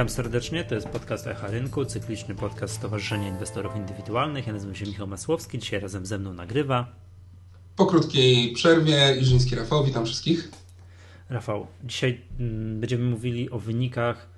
Witam 0.00 0.08
serdecznie, 0.08 0.64
to 0.64 0.74
jest 0.74 0.88
podcast 0.88 1.26
Echa 1.26 1.46
Rynku, 1.46 1.84
cykliczny 1.84 2.34
podcast 2.34 2.74
Stowarzyszenia 2.74 3.28
Inwestorów 3.28 3.76
Indywidualnych. 3.76 4.46
Ja 4.46 4.52
nazywam 4.52 4.74
się 4.74 4.86
Michał 4.86 5.06
Masłowski, 5.06 5.58
dzisiaj 5.58 5.80
razem 5.80 6.06
ze 6.06 6.18
mną 6.18 6.34
nagrywa. 6.34 6.92
Po 7.76 7.86
krótkiej 7.86 8.52
przerwie 8.52 9.16
Iżyński 9.20 9.54
Rafał, 9.56 9.84
witam 9.84 10.06
wszystkich. 10.06 10.50
Rafał, 11.30 11.66
dzisiaj 11.84 12.20
mm, 12.38 12.80
będziemy 12.80 13.04
mówili 13.04 13.50
o 13.50 13.58
wynikach 13.58 14.28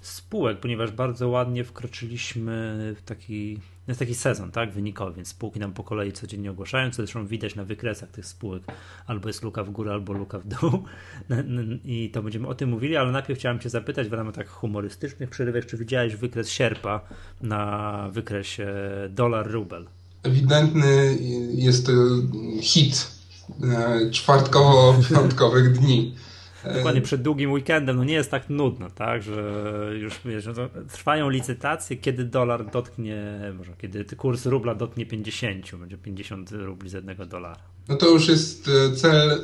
spółek, 0.00 0.60
ponieważ 0.60 0.90
bardzo 0.90 1.28
ładnie 1.28 1.64
wkroczyliśmy 1.64 2.76
w 2.98 3.02
taki, 3.02 3.60
jest 3.88 3.98
taki 3.98 4.14
sezon 4.14 4.50
tak, 4.50 4.72
wynikowy, 4.72 5.12
więc 5.12 5.28
spółki 5.28 5.60
nam 5.60 5.72
po 5.72 5.84
kolei 5.84 6.12
codziennie 6.12 6.50
ogłaszają, 6.50 6.90
co 6.90 6.96
zresztą 6.96 7.26
widać 7.26 7.54
na 7.54 7.64
wykresach 7.64 8.10
tych 8.10 8.26
spółek. 8.26 8.62
Albo 9.06 9.28
jest 9.28 9.42
luka 9.42 9.64
w 9.64 9.70
górę, 9.70 9.92
albo 9.92 10.12
luka 10.12 10.38
w 10.38 10.46
dół. 10.46 10.84
I 11.84 12.10
to 12.10 12.22
będziemy 12.22 12.48
o 12.48 12.54
tym 12.54 12.68
mówili, 12.68 12.96
ale 12.96 13.12
najpierw 13.12 13.38
chciałem 13.38 13.58
Cię 13.58 13.70
zapytać 13.70 14.08
w 14.08 14.12
ramach 14.12 14.34
tak 14.34 14.48
humorystycznych 14.48 15.30
przerywek, 15.30 15.66
czy 15.66 15.76
widziałeś 15.76 16.16
wykres 16.16 16.50
sierpa 16.50 17.00
na 17.40 18.08
wykresie 18.12 18.68
dolar-rubel? 19.10 19.86
Ewidentny 20.22 21.18
jest 21.54 21.86
to 21.86 21.92
hit 22.60 23.10
e, 23.62 24.10
czwartkowo-piątkowych 24.10 25.72
dni. 25.72 26.14
Dokładnie 26.74 27.00
przed 27.00 27.22
długim 27.22 27.52
weekendem, 27.52 27.96
no 27.96 28.04
nie 28.04 28.14
jest 28.14 28.30
tak 28.30 28.50
nudno, 28.50 28.90
tak, 28.90 29.22
że 29.22 29.62
już 30.00 30.20
wiesz, 30.24 30.46
no 30.46 30.52
trwają 30.92 31.28
licytacje, 31.30 31.96
kiedy 31.96 32.24
dolar 32.24 32.70
dotknie, 32.70 33.40
może 33.58 33.72
kiedy 33.78 34.04
kurs 34.04 34.46
rubla 34.46 34.74
dotknie 34.74 35.06
50, 35.06 35.76
będzie 35.76 35.98
50 35.98 36.50
rubli 36.50 36.90
z 36.90 36.92
jednego 36.92 37.26
dolara. 37.26 37.62
No 37.88 37.96
to 37.96 38.08
już 38.08 38.28
jest 38.28 38.68
e, 38.68 38.96
cel, 38.96 39.30
e, 39.30 39.38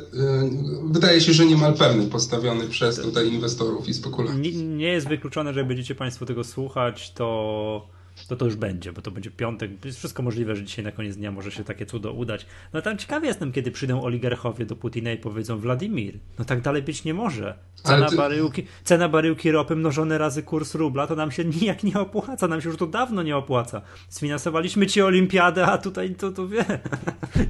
wydaje 0.85 1.21
się, 1.21 1.33
że 1.33 1.45
niemal 1.45 1.73
pewny, 1.73 2.07
postawiony 2.07 2.67
przez 2.67 3.01
tutaj 3.01 3.27
inwestorów 3.27 3.89
i 3.89 3.93
spekulantów. 3.93 4.41
Nie, 4.41 4.51
nie 4.51 4.87
jest 4.87 5.07
wykluczone, 5.07 5.53
że 5.53 5.63
będziecie 5.63 5.95
Państwo 5.95 6.25
tego 6.25 6.43
słuchać, 6.43 7.13
to 7.13 7.94
to 8.27 8.35
to 8.35 8.45
już 8.45 8.55
będzie, 8.55 8.93
bo 8.93 9.01
to 9.01 9.11
będzie 9.11 9.31
piątek. 9.31 9.85
Jest 9.85 9.97
wszystko 9.97 10.23
możliwe, 10.23 10.55
że 10.55 10.63
dzisiaj 10.63 10.85
na 10.85 10.91
koniec 10.91 11.15
dnia 11.15 11.31
może 11.31 11.51
się 11.51 11.63
takie 11.63 11.85
cudo 11.85 12.13
udać. 12.13 12.45
No 12.73 12.81
tam 12.81 12.97
ciekawy 12.97 13.27
jestem, 13.27 13.51
kiedy 13.51 13.71
przyjdą 13.71 14.01
oligarchowie 14.01 14.65
do 14.65 14.75
Putina 14.75 15.11
i 15.11 15.17
powiedzą 15.17 15.57
Wladimir, 15.57 16.19
no 16.39 16.45
tak 16.45 16.61
dalej 16.61 16.81
być 16.81 17.03
nie 17.03 17.13
może. 17.13 17.57
Cena, 17.83 18.09
ty... 18.09 18.15
baryłki, 18.15 18.65
cena 18.83 19.09
baryłki 19.09 19.51
ropy 19.51 19.75
mnożone 19.75 20.17
razy 20.17 20.43
kurs 20.43 20.75
rubla, 20.75 21.07
to 21.07 21.15
nam 21.15 21.31
się 21.31 21.45
nijak 21.45 21.83
nie 21.83 21.99
opłaca, 21.99 22.47
nam 22.47 22.61
się 22.61 22.69
już 22.69 22.77
to 22.77 22.87
dawno 22.87 23.23
nie 23.23 23.37
opłaca. 23.37 23.81
Sfinansowaliśmy 24.09 24.87
ci 24.87 25.01
olimpiadę, 25.01 25.65
a 25.65 25.77
tutaj 25.77 26.15
to, 26.15 26.31
to 26.31 26.47
wie. 26.47 26.65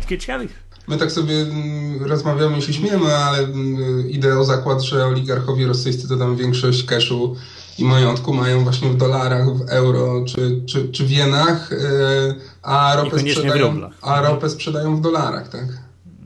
Ciekawych. 0.20 0.64
My 0.88 0.98
tak 0.98 1.12
sobie 1.12 1.36
mm, 1.36 2.04
rozmawiamy 2.04 2.58
i 2.58 2.62
się 2.62 2.74
śmiemy, 2.74 3.16
ale 3.16 3.40
mm, 3.40 4.10
idę 4.10 4.40
o 4.40 4.46
zakład, 4.46 4.82
że 4.82 5.06
oligarchowie 5.06 5.68
rosyjscy 5.68 6.08
to 6.08 6.18
tam 6.18 6.36
większość 6.36 6.86
cashu 6.86 7.36
i 7.80 7.86
majątku 7.86 8.34
mają 8.34 8.64
właśnie 8.64 8.90
w 8.90 8.98
dolarach, 8.98 9.46
w 9.58 9.70
euro 9.70 10.26
czy, 10.28 10.62
czy, 10.66 10.90
czy 10.92 11.06
w 11.06 11.12
jenach, 11.12 11.72
e, 11.74 11.76
a 12.62 12.96
ropę, 12.96 13.20
sprzedają, 13.20 13.90
a 14.02 14.22
ropę 14.22 14.50
sprzedają 14.50 14.96
w 14.96 15.02
dolarach, 15.02 15.50
tak? 15.50 15.66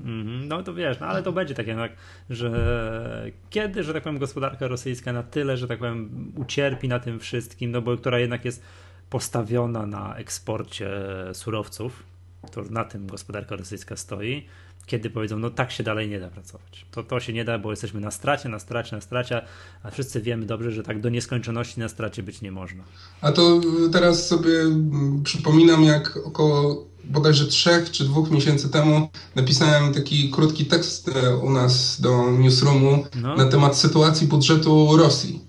Mhm, 0.05 0.47
no 0.47 0.63
to 0.63 0.73
wiesz, 0.73 0.99
no 0.99 1.07
ale 1.07 1.23
to 1.23 1.31
będzie 1.31 1.55
takie, 1.55 1.75
tak, 1.75 1.91
że 2.29 3.31
kiedy, 3.49 3.83
że 3.83 3.93
tak 3.93 4.03
powiem, 4.03 4.19
gospodarka 4.19 4.67
rosyjska 4.67 5.13
na 5.13 5.23
tyle, 5.23 5.57
że 5.57 5.67
tak 5.67 5.79
powiem, 5.79 6.31
ucierpi 6.35 6.87
na 6.87 6.99
tym 6.99 7.19
wszystkim, 7.19 7.71
no 7.71 7.81
bo 7.81 7.97
która 7.97 8.19
jednak 8.19 8.45
jest 8.45 8.63
postawiona 9.09 9.85
na 9.85 10.15
eksporcie 10.15 10.89
surowców, 11.33 12.03
to 12.51 12.61
na 12.69 12.83
tym 12.83 13.07
gospodarka 13.07 13.55
rosyjska 13.55 13.95
stoi, 13.95 14.45
kiedy 14.89 15.09
powiedzą, 15.09 15.39
no 15.39 15.49
tak 15.49 15.71
się 15.71 15.83
dalej 15.83 16.09
nie 16.09 16.19
da 16.19 16.29
pracować. 16.29 16.85
To, 16.91 17.03
to 17.03 17.19
się 17.19 17.33
nie 17.33 17.45
da, 17.45 17.59
bo 17.59 17.71
jesteśmy 17.71 18.01
na 18.01 18.11
stracie, 18.11 18.49
na 18.49 18.59
stracie, 18.59 18.95
na 18.95 19.01
stracie, 19.01 19.41
a 19.83 19.91
wszyscy 19.91 20.21
wiemy 20.21 20.45
dobrze, 20.45 20.71
że 20.71 20.83
tak 20.83 21.01
do 21.01 21.09
nieskończoności 21.09 21.79
na 21.79 21.89
stracie 21.89 22.23
być 22.23 22.41
nie 22.41 22.51
można. 22.51 22.83
A 23.21 23.31
to 23.31 23.61
teraz 23.91 24.27
sobie 24.27 24.61
mm, 24.61 25.23
przypominam, 25.23 25.83
jak 25.83 26.17
około 26.17 26.85
bodajże 27.03 27.45
trzech 27.45 27.91
czy 27.91 28.03
dwóch 28.03 28.31
miesięcy 28.31 28.69
temu 28.69 29.09
napisałem 29.35 29.93
taki 29.93 30.31
krótki 30.31 30.65
tekst 30.65 31.09
e, 31.09 31.35
u 31.37 31.49
nas 31.49 32.01
do 32.01 32.31
newsroomu 32.31 33.05
no. 33.15 33.35
na 33.35 33.45
temat 33.45 33.77
sytuacji 33.77 34.27
budżetu 34.27 34.97
Rosji. 34.97 35.41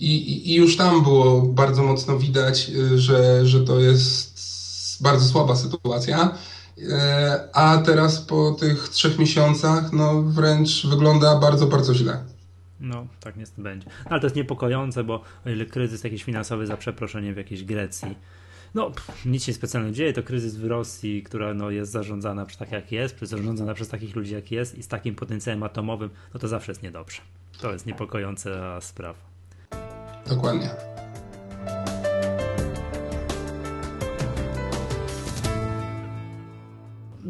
I, 0.00 0.50
I, 0.50 0.54
już 0.54 0.76
tam 0.76 1.02
było 1.02 1.42
bardzo 1.42 1.82
mocno 1.82 2.18
widać, 2.18 2.70
e, 2.70 2.98
że, 2.98 3.46
że 3.46 3.60
to 3.60 3.80
jest 3.80 4.36
bardzo 5.00 5.24
słaba 5.28 5.56
sytuacja 5.56 6.38
a 7.52 7.78
teraz 7.78 8.20
po 8.20 8.52
tych 8.52 8.88
trzech 8.88 9.18
miesiącach, 9.18 9.92
no 9.92 10.22
wręcz 10.22 10.86
wygląda 10.86 11.38
bardzo, 11.38 11.66
bardzo 11.66 11.94
źle. 11.94 12.24
No, 12.80 13.06
tak 13.20 13.36
niestety 13.36 13.62
będzie. 13.62 13.86
No, 14.04 14.10
ale 14.10 14.20
to 14.20 14.26
jest 14.26 14.36
niepokojące, 14.36 15.04
bo 15.04 15.22
o 15.46 15.50
ile 15.50 15.66
kryzys 15.66 16.04
jakiś 16.04 16.22
finansowy 16.24 16.66
za 16.66 16.76
przeproszeniem 16.76 17.34
w 17.34 17.36
jakiejś 17.36 17.64
Grecji, 17.64 18.16
no 18.74 18.90
pff, 18.90 19.26
nic 19.26 19.44
się 19.44 19.52
specjalnie 19.52 19.92
dzieje, 19.92 20.12
to 20.12 20.22
kryzys 20.22 20.56
w 20.56 20.64
Rosji, 20.64 21.22
która 21.22 21.54
no, 21.54 21.70
jest 21.70 21.92
zarządzana 21.92 22.46
przez 22.46 22.58
tak 22.58 22.72
jak 22.72 22.92
jest, 22.92 23.18
zarządzana 23.22 23.74
przez 23.74 23.88
takich 23.88 24.16
ludzi 24.16 24.34
jak 24.34 24.50
jest 24.50 24.78
i 24.78 24.82
z 24.82 24.88
takim 24.88 25.14
potencjałem 25.14 25.62
atomowym, 25.62 26.10
no 26.34 26.40
to 26.40 26.48
zawsze 26.48 26.72
jest 26.72 26.82
niedobrze. 26.82 27.20
To 27.60 27.72
jest 27.72 27.86
niepokojąca 27.86 28.80
sprawa. 28.80 29.18
Dokładnie. 30.28 30.95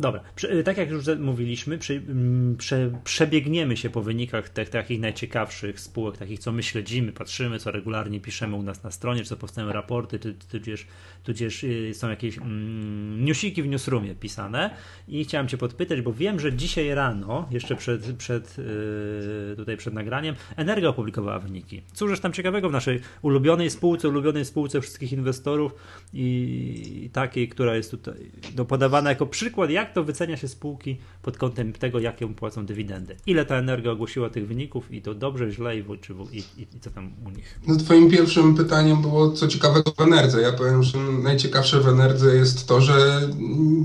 Dobra, 0.07 0.21
tak 0.65 0.77
jak 0.77 0.91
już 0.91 1.05
mówiliśmy, 1.19 1.79
mm, 1.91 2.57
prze, 2.57 2.91
przebiegniemy 3.05 3.77
się 3.77 3.91
po 3.91 4.03
wynikach 4.03 4.49
tych 4.49 4.71
takich 4.71 5.01
najciekawszych 5.01 5.81
spółek, 5.81 6.17
takich 6.17 6.39
co 6.39 6.53
my 6.53 6.63
śledzimy, 6.63 7.13
patrzymy, 7.13 7.59
co 7.59 7.71
regularnie 7.71 8.21
piszemy 8.21 8.57
u 8.57 8.63
nas 8.63 8.83
na 8.83 8.91
stronie, 8.91 9.23
czy 9.23 9.29
co 9.29 9.37
powstają 9.37 9.73
raporty, 9.73 10.19
tudzież, 10.51 10.87
tudzież 11.25 11.65
y, 11.65 11.95
są 11.95 12.11
jakieś 12.11 12.39
mm, 12.39 13.25
newsiki 13.25 13.63
w 13.63 13.67
newsroomie 13.67 14.15
pisane 14.15 14.71
i 15.09 15.25
chciałem 15.25 15.49
Cię 15.49 15.59
podpytać, 15.59 16.01
bo 16.01 16.13
wiem, 16.13 16.41
że 16.41 16.53
dzisiaj 16.53 16.95
rano, 16.95 17.49
jeszcze 17.51 17.77
przed, 17.77 18.17
przed 18.17 18.59
yy, 18.59 19.57
tutaj 19.57 19.77
przed 19.77 19.95
nagraniem, 19.95 20.35
Energia 20.57 20.89
opublikowała 20.89 21.39
wyniki. 21.39 21.83
Cóż 21.93 22.21
tam 22.21 22.33
ciekawego 22.33 22.69
w 22.69 22.73
naszej 22.73 23.01
ulubionej 23.23 23.71
spółce, 23.71 24.09
ulubionej 24.09 24.45
spółce 24.45 24.81
wszystkich 24.81 25.13
inwestorów 25.13 25.75
i 26.15 27.11
takiej, 27.13 27.49
która 27.49 27.77
jest 27.77 27.91
tutaj 27.91 28.31
no, 28.57 28.65
podawana 28.65 29.11
jako 29.11 29.27
przykład, 29.27 29.71
jak 29.71 29.96
to 29.97 30.05
wycenia 30.05 30.37
się 30.37 30.49
spółki 30.49 30.97
pod 31.23 31.39
kątem 31.39 31.73
tego, 31.73 31.99
jakie 31.99 32.29
płacą 32.29 32.67
dywidendy? 32.67 33.17
Ile 33.27 33.47
ta 33.47 33.57
energia 33.57 33.91
ogłosiła 33.91 34.31
tych 34.31 34.49
wyników 34.49 34.93
i 34.93 35.03
to 35.03 35.15
dobrze, 35.15 35.51
źle 35.51 35.79
i, 35.79 35.85
czy, 36.01 36.15
i, 36.33 36.37
i, 36.37 36.63
i 36.77 36.81
co 36.81 36.91
tam 36.91 37.13
u 37.27 37.31
nich? 37.31 37.61
No 37.67 37.77
twoim 37.77 38.11
pierwszym 38.11 38.55
pytaniem 38.55 39.03
było 39.03 39.33
co 39.33 39.49
ciekawego 39.49 39.93
w 39.99 40.01
Enerdze. 40.01 40.41
Ja 40.41 40.53
powiem, 40.53 40.83
że 40.83 40.99
najciekawsze 40.99 41.81
w 41.81 41.89
Enerdze 41.89 42.37
jest 42.37 42.69
to, 42.69 42.81
że 42.81 43.21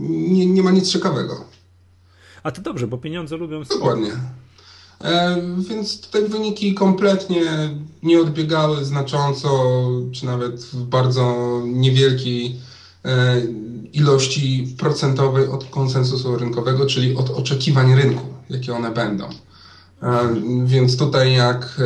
nie, 0.09 0.45
nie 0.45 0.63
ma 0.63 0.71
nic 0.71 0.91
ciekawego. 0.91 1.45
A 2.44 2.51
to 2.51 2.61
dobrze, 2.61 2.88
bo 2.88 2.97
pieniądze 2.97 3.38
lubią 3.38 3.66
sport. 3.66 3.79
Dokładnie. 3.79 4.11
E, 5.01 5.41
więc 5.57 6.01
tutaj 6.01 6.29
wyniki 6.29 6.73
kompletnie 6.73 7.44
nie 8.03 8.21
odbiegały 8.21 8.85
znacząco, 8.85 9.81
czy 10.11 10.25
nawet 10.25 10.61
w 10.61 10.83
bardzo 10.83 11.35
niewielkiej 11.66 12.55
ilości 13.94 14.75
procentowej 14.78 15.47
od 15.47 15.66
konsensusu 15.66 16.38
rynkowego, 16.38 16.85
czyli 16.85 17.16
od 17.16 17.29
oczekiwań 17.29 17.95
rynku, 17.95 18.25
jakie 18.50 18.73
one 18.73 18.91
będą. 18.91 19.29
E, 20.03 20.35
więc 20.66 20.97
tutaj 20.97 21.34
jak 21.34 21.79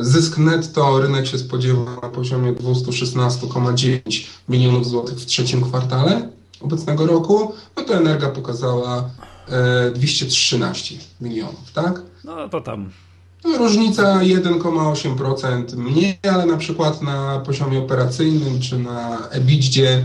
e, 0.00 0.04
zysk 0.04 0.38
netto 0.38 1.00
rynek 1.00 1.26
się 1.26 1.38
spodziewa 1.38 1.84
na 2.02 2.08
poziomie 2.08 2.52
216,9 2.52 4.26
milionów 4.48 4.88
złotych 4.88 5.18
w 5.18 5.26
trzecim 5.26 5.62
kwartale 5.62 6.28
obecnego 6.60 7.06
roku, 7.06 7.52
no 7.76 7.82
to 7.82 7.94
Energa 7.94 8.28
pokazała 8.28 9.10
213 9.94 10.94
e, 10.94 10.98
milionów, 11.20 11.72
tak? 11.74 12.02
No 12.24 12.48
to 12.48 12.60
tam. 12.60 12.90
No, 13.44 13.58
różnica 13.58 14.18
1,8% 14.18 15.76
mniej, 15.76 16.18
ale 16.32 16.46
na 16.46 16.56
przykład 16.56 17.02
na 17.02 17.42
poziomie 17.46 17.78
operacyjnym 17.78 18.60
czy 18.60 18.78
na 18.78 19.28
EBITDzie 19.30 20.04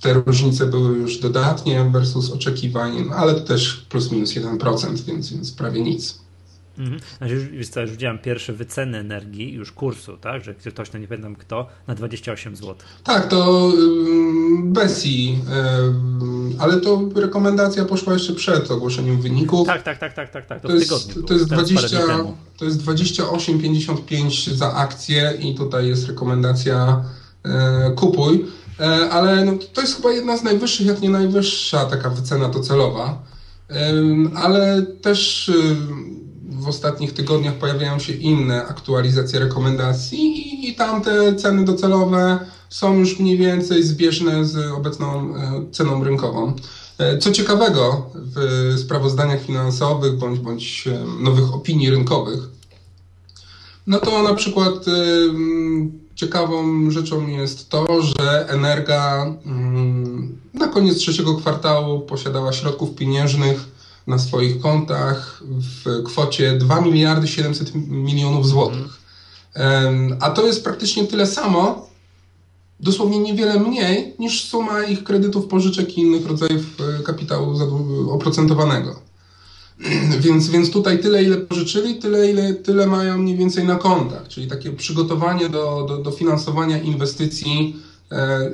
te 0.00 0.12
różnice 0.12 0.66
były 0.66 0.98
już 0.98 1.18
dodatnie 1.18 1.84
versus 1.92 2.30
oczekiwań, 2.30 3.04
no 3.08 3.14
ale 3.14 3.34
to 3.34 3.40
też 3.40 3.86
plus 3.88 4.12
minus 4.12 4.34
1%, 4.34 5.00
więc, 5.00 5.32
więc 5.32 5.52
prawie 5.52 5.80
nic. 5.80 6.22
Mhm. 6.78 7.00
Znaczy, 7.18 7.34
już, 7.34 7.44
już 7.76 7.90
widziałem 7.90 8.18
pierwsze 8.18 8.52
wyceny 8.52 8.98
energii, 8.98 9.52
już 9.52 9.72
kursu, 9.72 10.16
tak? 10.16 10.44
Że 10.44 10.54
ktoś, 10.54 10.90
to 10.90 10.98
nie 10.98 11.08
pamiętam 11.08 11.36
kto, 11.36 11.66
na 11.86 11.94
28 11.94 12.56
zł. 12.56 12.74
Tak, 13.04 13.28
to 13.28 13.72
Bessi, 14.62 15.38
ale 16.58 16.80
to 16.80 17.08
rekomendacja 17.14 17.84
poszła 17.84 18.12
jeszcze 18.12 18.32
przed 18.32 18.70
ogłoszeniem 18.70 19.20
wyników. 19.20 19.66
Tak, 19.66 19.82
tak, 19.82 19.98
tak, 19.98 20.14
tak, 20.14 20.30
tak, 20.30 20.46
tak. 20.46 20.60
To, 20.60 20.68
to, 20.68 20.74
jest, 20.74 21.18
to, 21.26 21.34
jest 21.34 21.46
20, 21.46 21.98
to 22.58 22.64
jest 22.64 22.82
28,55 22.82 24.54
za 24.54 24.74
akcję 24.74 25.32
i 25.40 25.54
tutaj 25.54 25.88
jest 25.88 26.08
rekomendacja 26.08 27.04
kupuj, 27.96 28.46
e, 28.80 29.10
ale 29.10 29.44
no, 29.44 29.52
to 29.72 29.80
jest 29.80 29.96
chyba 29.96 30.12
jedna 30.12 30.36
z 30.36 30.42
najwyższych, 30.42 30.86
jak 30.86 31.00
nie 31.00 31.10
najwyższa 31.10 31.84
taka 31.84 32.10
wycena 32.10 32.48
docelowa, 32.48 33.22
ale 34.34 34.82
też 34.82 35.50
w 36.44 36.68
ostatnich 36.68 37.12
tygodniach 37.12 37.54
pojawiają 37.54 37.98
się 37.98 38.12
inne 38.12 38.66
aktualizacje 38.66 39.40
rekomendacji 39.40 40.18
i, 40.18 40.68
i 40.68 40.74
tam 40.74 41.02
te 41.02 41.34
ceny 41.34 41.64
docelowe 41.64 42.38
są 42.68 42.98
już 42.98 43.18
mniej 43.18 43.38
więcej 43.38 43.82
zbieżne 43.82 44.44
z 44.44 44.72
obecną 44.72 45.36
e, 45.36 45.64
ceną 45.72 46.04
rynkową. 46.04 46.52
E, 46.98 47.18
co 47.18 47.32
ciekawego 47.32 48.10
w 48.14 48.74
sprawozdaniach 48.78 49.42
finansowych 49.42 50.18
bądź, 50.18 50.38
bądź 50.38 50.88
nowych 51.20 51.54
opinii 51.54 51.90
rynkowych, 51.90 52.40
no 53.86 53.98
to 53.98 54.22
na 54.22 54.34
przykład 54.34 54.86
ciekawą 56.22 56.90
rzeczą 56.90 57.26
jest 57.26 57.68
to, 57.68 58.02
że 58.02 58.48
Energa 58.48 59.34
na 60.54 60.68
koniec 60.68 60.98
trzeciego 60.98 61.34
kwartału 61.34 62.00
posiadała 62.00 62.52
środków 62.52 62.94
pieniężnych 62.94 63.64
na 64.06 64.18
swoich 64.18 64.60
kontach 64.60 65.42
w 65.84 66.04
kwocie 66.04 66.52
2 66.52 66.80
miliardy 66.80 67.28
700 67.28 67.74
milionów 67.88 68.48
złotych. 68.48 69.00
A 70.20 70.30
to 70.30 70.46
jest 70.46 70.64
praktycznie 70.64 71.04
tyle 71.04 71.26
samo, 71.26 71.88
dosłownie 72.80 73.18
niewiele 73.18 73.60
mniej 73.60 74.14
niż 74.18 74.44
suma 74.44 74.84
ich 74.84 75.04
kredytów, 75.04 75.46
pożyczek 75.46 75.98
i 75.98 76.00
innych 76.00 76.26
rodzajów 76.26 76.64
e, 77.00 77.02
kapitału 77.02 77.54
oprocentowanego. 78.10 79.11
Więc, 80.20 80.48
więc 80.48 80.70
tutaj 80.70 80.98
tyle, 80.98 81.22
ile 81.22 81.36
pożyczyli, 81.36 81.94
tyle, 81.94 82.30
ile, 82.30 82.54
tyle 82.54 82.86
mają 82.86 83.18
mniej 83.18 83.36
więcej 83.36 83.64
na 83.64 83.76
kontach. 83.76 84.28
Czyli 84.28 84.46
takie 84.46 84.70
przygotowanie 84.70 85.48
do, 85.48 85.86
do, 85.88 85.98
do 85.98 86.10
finansowania 86.10 86.78
inwestycji 86.78 87.76
e, 88.12 88.50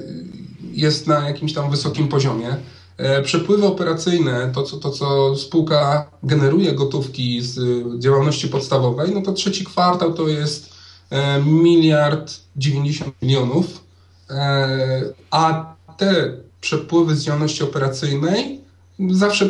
jest 0.72 1.06
na 1.06 1.28
jakimś 1.28 1.52
tam 1.52 1.70
wysokim 1.70 2.08
poziomie. 2.08 2.56
E, 2.96 3.22
przepływy 3.22 3.66
operacyjne, 3.66 4.50
to 4.54 4.62
co, 4.62 4.76
to 4.76 4.90
co 4.90 5.36
spółka 5.36 6.10
generuje 6.22 6.72
gotówki 6.72 7.42
z 7.42 7.58
działalności 7.98 8.48
podstawowej, 8.48 9.14
no 9.14 9.22
to 9.22 9.32
trzeci 9.32 9.64
kwartał 9.64 10.14
to 10.14 10.28
jest 10.28 10.70
e, 11.10 11.42
miliard 11.42 12.34
90 12.56 13.14
milionów, 13.22 13.88
a 15.30 15.74
te 15.96 16.32
przepływy 16.60 17.16
z 17.16 17.24
działalności 17.24 17.64
operacyjnej 17.64 18.60
zawsze 19.10 19.48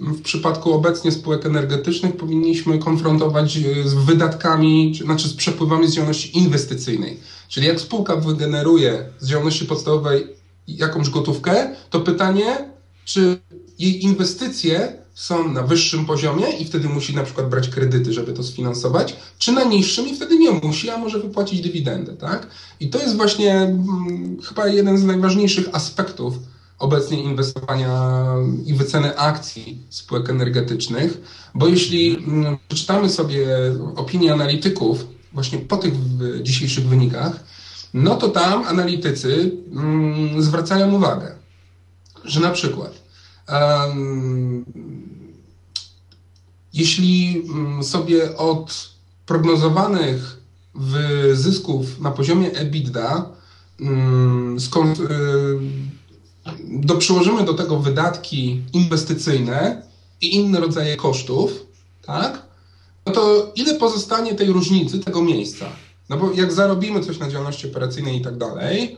w 0.00 0.22
przypadku 0.22 0.72
obecnie 0.72 1.12
spółek 1.12 1.46
energetycznych 1.46 2.16
powinniśmy 2.16 2.78
konfrontować 2.78 3.58
z 3.84 3.94
wydatkami, 3.94 5.00
znaczy 5.04 5.28
z 5.28 5.34
przepływami 5.34 5.88
z 5.88 5.94
działalności 5.94 6.38
inwestycyjnej. 6.38 7.20
Czyli 7.48 7.66
jak 7.66 7.80
spółka 7.80 8.16
wygeneruje 8.16 9.04
z 9.18 9.28
działalności 9.28 9.64
podstawowej 9.64 10.26
jakąś 10.68 11.10
gotówkę, 11.10 11.74
to 11.90 12.00
pytanie, 12.00 12.70
czy 13.04 13.40
jej 13.78 14.04
inwestycje 14.04 15.00
są 15.14 15.52
na 15.52 15.62
wyższym 15.62 16.06
poziomie 16.06 16.50
i 16.50 16.64
wtedy 16.64 16.88
musi 16.88 17.14
na 17.14 17.22
przykład 17.22 17.48
brać 17.48 17.68
kredyty, 17.68 18.12
żeby 18.12 18.32
to 18.32 18.42
sfinansować, 18.42 19.16
czy 19.38 19.52
na 19.52 19.64
niższym 19.64 20.08
i 20.08 20.16
wtedy 20.16 20.38
nie 20.38 20.50
musi, 20.50 20.90
a 20.90 20.98
może 20.98 21.18
wypłacić 21.18 21.60
dywidendę, 21.60 22.16
tak? 22.16 22.46
I 22.80 22.88
to 22.88 22.98
jest 22.98 23.16
właśnie 23.16 23.52
hmm, 23.52 24.42
chyba 24.42 24.68
jeden 24.68 24.98
z 24.98 25.04
najważniejszych 25.04 25.68
aspektów 25.72 26.34
obecnie 26.80 27.22
inwestowania 27.22 28.24
i 28.66 28.74
wyceny 28.74 29.18
akcji 29.18 29.78
spółek 29.90 30.30
energetycznych, 30.30 31.20
bo 31.54 31.68
jeśli 31.68 32.24
hmm, 32.24 32.56
przeczytamy 32.68 33.10
sobie 33.10 33.46
opinie 33.96 34.32
analityków 34.32 35.06
właśnie 35.32 35.58
po 35.58 35.76
tych 35.76 35.94
dzisiejszych 36.42 36.88
wynikach, 36.88 37.44
no 37.94 38.16
to 38.16 38.28
tam 38.28 38.64
analitycy 38.64 39.56
hmm, 39.74 40.42
zwracają 40.42 40.94
uwagę, 40.94 41.34
że 42.24 42.40
na 42.40 42.50
przykład 42.50 43.10
jeśli 46.72 47.42
mm, 47.48 47.84
sobie 47.84 48.36
od 48.36 48.90
prognozowanych 49.26 50.40
zysków 51.32 52.00
na 52.00 52.10
poziomie 52.10 52.52
EBITDA 52.52 53.24
skąd, 54.58 55.00
y, 55.00 55.04
do, 56.64 56.94
przyłożymy 56.94 57.44
do 57.44 57.54
tego 57.54 57.78
wydatki 57.78 58.62
inwestycyjne 58.72 59.82
i 60.20 60.34
inne 60.34 60.60
rodzaje 60.60 60.96
kosztów, 60.96 61.66
tak? 62.02 62.42
No 63.06 63.12
to 63.12 63.52
ile 63.56 63.74
pozostanie 63.74 64.34
tej 64.34 64.48
różnicy, 64.52 64.98
tego 64.98 65.22
miejsca? 65.22 65.66
No 66.08 66.16
bo 66.16 66.32
jak 66.32 66.52
zarobimy 66.52 67.00
coś 67.00 67.18
na 67.18 67.30
działalności 67.30 67.70
operacyjnej 67.70 68.16
i 68.16 68.20
tak 68.20 68.38
dalej, 68.38 68.96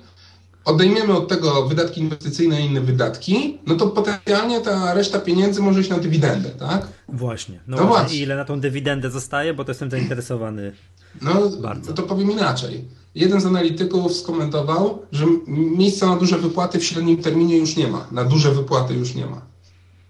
odejmiemy 0.64 1.16
od 1.16 1.28
tego 1.28 1.66
wydatki 1.66 2.00
inwestycyjne 2.00 2.62
i 2.62 2.64
inne 2.64 2.80
wydatki, 2.80 3.58
no 3.66 3.74
to 3.74 3.86
potencjalnie 3.86 4.60
ta 4.60 4.94
reszta 4.94 5.20
pieniędzy 5.20 5.62
może 5.62 5.80
iść 5.80 5.90
na 5.90 5.98
dywidendę, 5.98 6.50
tak? 6.50 6.88
Właśnie. 7.08 7.60
No, 7.66 7.76
no 7.76 7.86
właśnie. 7.86 8.18
I 8.18 8.20
ile 8.20 8.36
na 8.36 8.44
tą 8.44 8.60
dywidendę 8.60 9.10
zostaje, 9.10 9.54
bo 9.54 9.64
to 9.64 9.70
jestem 9.70 9.90
zainteresowany 9.90 10.72
no, 11.20 11.50
bardzo. 11.60 11.90
No 11.90 11.96
to 11.96 12.02
powiem 12.02 12.30
inaczej. 12.30 12.84
Jeden 13.14 13.40
z 13.40 13.46
analityków 13.46 14.16
skomentował, 14.16 14.98
że 15.12 15.26
miejsca 15.46 16.06
na 16.06 16.16
duże 16.16 16.38
wypłaty 16.38 16.78
w 16.78 16.84
średnim 16.84 17.16
terminie 17.16 17.56
już 17.56 17.76
nie 17.76 17.88
ma. 17.88 18.06
Na 18.12 18.24
duże 18.24 18.52
wypłaty 18.52 18.94
już 18.94 19.14
nie 19.14 19.26
ma. 19.26 19.42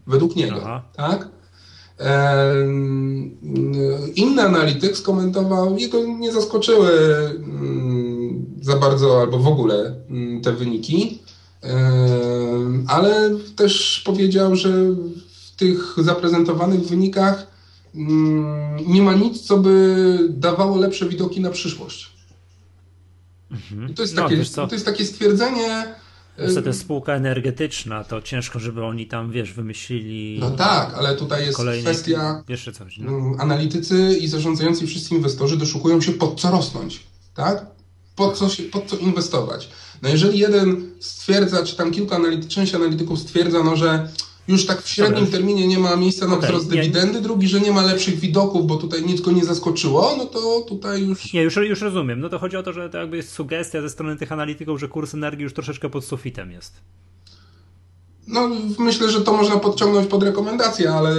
Według 0.07 0.37
niego, 0.37 0.57
Aha. 0.63 0.83
tak? 0.97 1.29
Inny 4.15 4.43
analityk 4.43 4.97
skomentował, 4.97 5.79
jego 5.79 6.07
nie 6.07 6.33
zaskoczyły 6.33 6.91
mm, 7.37 8.47
za 8.63 8.77
bardzo 8.77 9.21
albo 9.21 9.39
w 9.39 9.47
ogóle 9.47 9.95
mm, 10.11 10.41
te 10.41 10.53
wyniki, 10.53 11.19
ale 12.87 13.31
też 13.57 14.03
powiedział, 14.05 14.57
że 14.57 14.73
w 14.73 15.57
tych 15.57 15.97
zaprezentowanych 15.99 16.81
wynikach 16.81 17.47
mm, 17.95 18.77
nie 18.87 19.03
ma 19.03 19.15
nic, 19.15 19.41
co 19.41 19.59
by 19.59 20.19
dawało 20.31 20.77
lepsze 20.77 21.09
widoki 21.09 21.41
na 21.41 21.51
przyszłość. 21.51 22.13
Mhm. 23.53 23.95
To, 23.95 24.03
jest 24.03 24.15
no, 24.15 24.23
takie, 24.23 24.43
no, 24.57 24.67
to 24.67 24.75
jest 24.75 24.87
takie 24.87 25.05
stwierdzenie, 25.05 25.95
to 26.37 26.69
jest 26.69 26.81
spółka 26.81 27.15
energetyczna, 27.15 28.05
to 28.05 28.23
ciężko, 28.23 28.59
żeby 28.59 28.85
oni 28.85 29.07
tam, 29.07 29.31
wiesz, 29.31 29.53
wymyślili. 29.53 30.39
No 30.41 30.51
tak, 30.51 30.95
ale 30.95 31.17
tutaj 31.17 31.45
jest 31.47 31.57
kolejny, 31.57 31.83
kwestia. 31.83 32.45
Jeszcze 32.49 32.73
coś. 32.73 32.99
No. 32.99 33.35
Analitycy 33.39 34.17
i 34.21 34.29
zarządzający 34.29 34.87
wszyscy 34.87 35.15
inwestorzy 35.15 35.57
doszukują 35.57 36.01
się, 36.01 36.13
pod 36.13 36.41
co 36.41 36.51
rosnąć, 36.51 37.01
tak? 37.35 37.67
Po 38.17 38.33
co, 38.33 38.49
się, 38.49 38.63
po 38.63 38.81
co 38.81 38.97
inwestować. 38.97 39.69
No 40.03 40.09
jeżeli 40.09 40.39
jeden 40.39 40.91
stwierdza, 41.01 41.65
czy 41.65 41.77
tam 41.77 41.91
kilku 41.91 42.15
analityków, 42.15 42.51
część 42.51 42.75
analityków 42.75 43.19
stwierdza, 43.19 43.63
no 43.63 43.77
że 43.77 44.09
już 44.49 44.67
tak 44.67 44.83
w 44.83 44.89
średnim 44.89 45.27
terminie 45.27 45.67
nie 45.67 45.79
ma 45.79 45.97
miejsca 45.97 46.27
na 46.27 46.35
okay. 46.35 46.49
wzrost 46.49 46.71
dywidendy, 46.71 47.21
drugi, 47.21 47.49
że 47.49 47.61
nie 47.61 47.73
ma 47.73 47.83
lepszych 47.83 48.19
widoków, 48.19 48.67
bo 48.67 48.77
tutaj 48.77 49.03
nic 49.03 49.21
go 49.21 49.33
nie 49.33 49.45
zaskoczyło, 49.45 50.15
no 50.19 50.27
to 50.27 50.61
tutaj 50.69 51.03
już... 51.03 51.33
Nie, 51.33 51.43
już, 51.43 51.57
już 51.57 51.81
rozumiem. 51.81 52.21
No 52.21 52.29
to 52.29 52.39
chodzi 52.39 52.57
o 52.57 52.63
to, 52.63 52.73
że 52.73 52.91
to 52.91 52.99
jakby 52.99 53.17
jest 53.17 53.33
sugestia 53.33 53.83
ze 53.83 53.91
strony 53.91 54.17
tych 54.17 54.33
analityków, 54.33 54.81
że 54.81 54.89
kurs 54.89 55.15
energii 55.15 55.43
już 55.43 55.55
troszeczkę 55.55 55.91
pod 55.91 56.05
sufitem 56.05 56.51
jest. 56.51 56.81
No, 58.27 58.51
myślę, 58.79 59.11
że 59.11 59.21
to 59.21 59.33
można 59.33 59.57
podciągnąć 59.57 60.09
pod 60.09 60.23
rekomendacje, 60.23 60.91
ale 60.91 61.15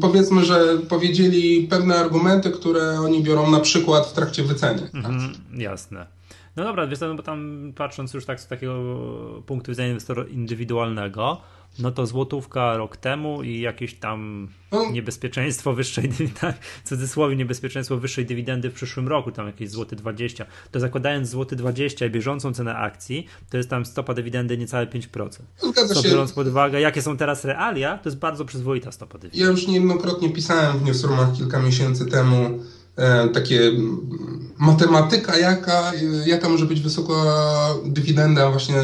powiedzmy, 0.00 0.44
że 0.44 0.78
powiedzieli 0.88 1.66
pewne 1.70 1.96
argumenty, 1.96 2.50
które 2.50 3.00
oni 3.00 3.22
biorą 3.22 3.50
na 3.50 3.60
przykład 3.60 4.06
w 4.06 4.12
trakcie 4.12 4.42
wyceny. 4.42 4.90
Mhm, 4.94 5.32
jasne. 5.56 6.06
No 6.56 6.64
dobra, 6.64 6.86
wiesz, 6.86 7.00
no 7.00 7.14
bo 7.14 7.22
tam 7.22 7.72
patrząc 7.76 8.14
już 8.14 8.24
tak 8.24 8.40
z 8.40 8.46
takiego 8.46 8.74
punktu 9.46 9.70
widzenia 9.70 9.88
inwestora 9.88 10.24
indywidualnego, 10.24 11.40
no 11.78 11.90
to 11.90 12.06
złotówka 12.06 12.76
rok 12.76 12.96
temu 12.96 13.42
i 13.42 13.60
jakieś 13.60 13.94
tam 13.94 14.48
no. 14.72 14.90
niebezpieczeństwo 14.90 15.72
wyższej 15.72 16.08
dywidendy, 16.18 16.58
w 16.84 16.88
cudzysłowie 16.88 17.36
niebezpieczeństwo 17.36 17.96
wyższej 17.96 18.26
dywidendy 18.26 18.70
w 18.70 18.74
przyszłym 18.74 19.08
roku, 19.08 19.32
tam 19.32 19.46
jakieś 19.46 19.70
złoty 19.70 19.96
20, 19.96 20.46
to 20.70 20.80
zakładając 20.80 21.28
złoty 21.28 21.56
20 21.56 22.06
i 22.06 22.10
bieżącą 22.10 22.52
cenę 22.52 22.76
akcji, 22.76 23.26
to 23.50 23.56
jest 23.56 23.70
tam 23.70 23.86
stopa 23.86 24.14
dywidendy 24.14 24.58
niecałe 24.58 24.86
5%. 24.86 25.28
Zgadza 25.62 25.94
to 25.94 26.02
się. 26.02 26.08
biorąc 26.08 26.32
pod 26.32 26.46
uwagę, 26.46 26.80
jakie 26.80 27.02
są 27.02 27.16
teraz 27.16 27.44
realia, 27.44 27.98
to 27.98 28.08
jest 28.08 28.18
bardzo 28.18 28.44
przyzwoita 28.44 28.92
stopa 28.92 29.18
dywidendy. 29.18 29.44
Ja 29.44 29.50
już 29.50 29.66
niejednokrotnie 29.66 30.30
pisałem 30.30 30.78
w 30.78 30.84
newsroomach 30.84 31.32
kilka 31.32 31.58
miesięcy 31.62 32.06
temu 32.06 32.58
e, 32.96 33.28
takie 33.28 33.72
matematyka, 34.58 35.36
jaka, 35.36 35.92
jaka 36.26 36.48
może 36.48 36.66
być 36.66 36.80
wysoka 36.80 37.14
dywidenda 37.84 38.50
właśnie 38.50 38.74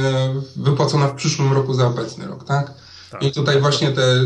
wypłacona 0.56 1.08
w 1.08 1.14
przyszłym 1.14 1.52
roku 1.52 1.74
za 1.74 1.86
obecny 1.86 2.26
rok, 2.26 2.44
tak? 2.44 2.83
Tak 3.14 3.22
I 3.22 3.32
tutaj 3.32 3.60
właśnie 3.60 3.92
te 3.92 4.20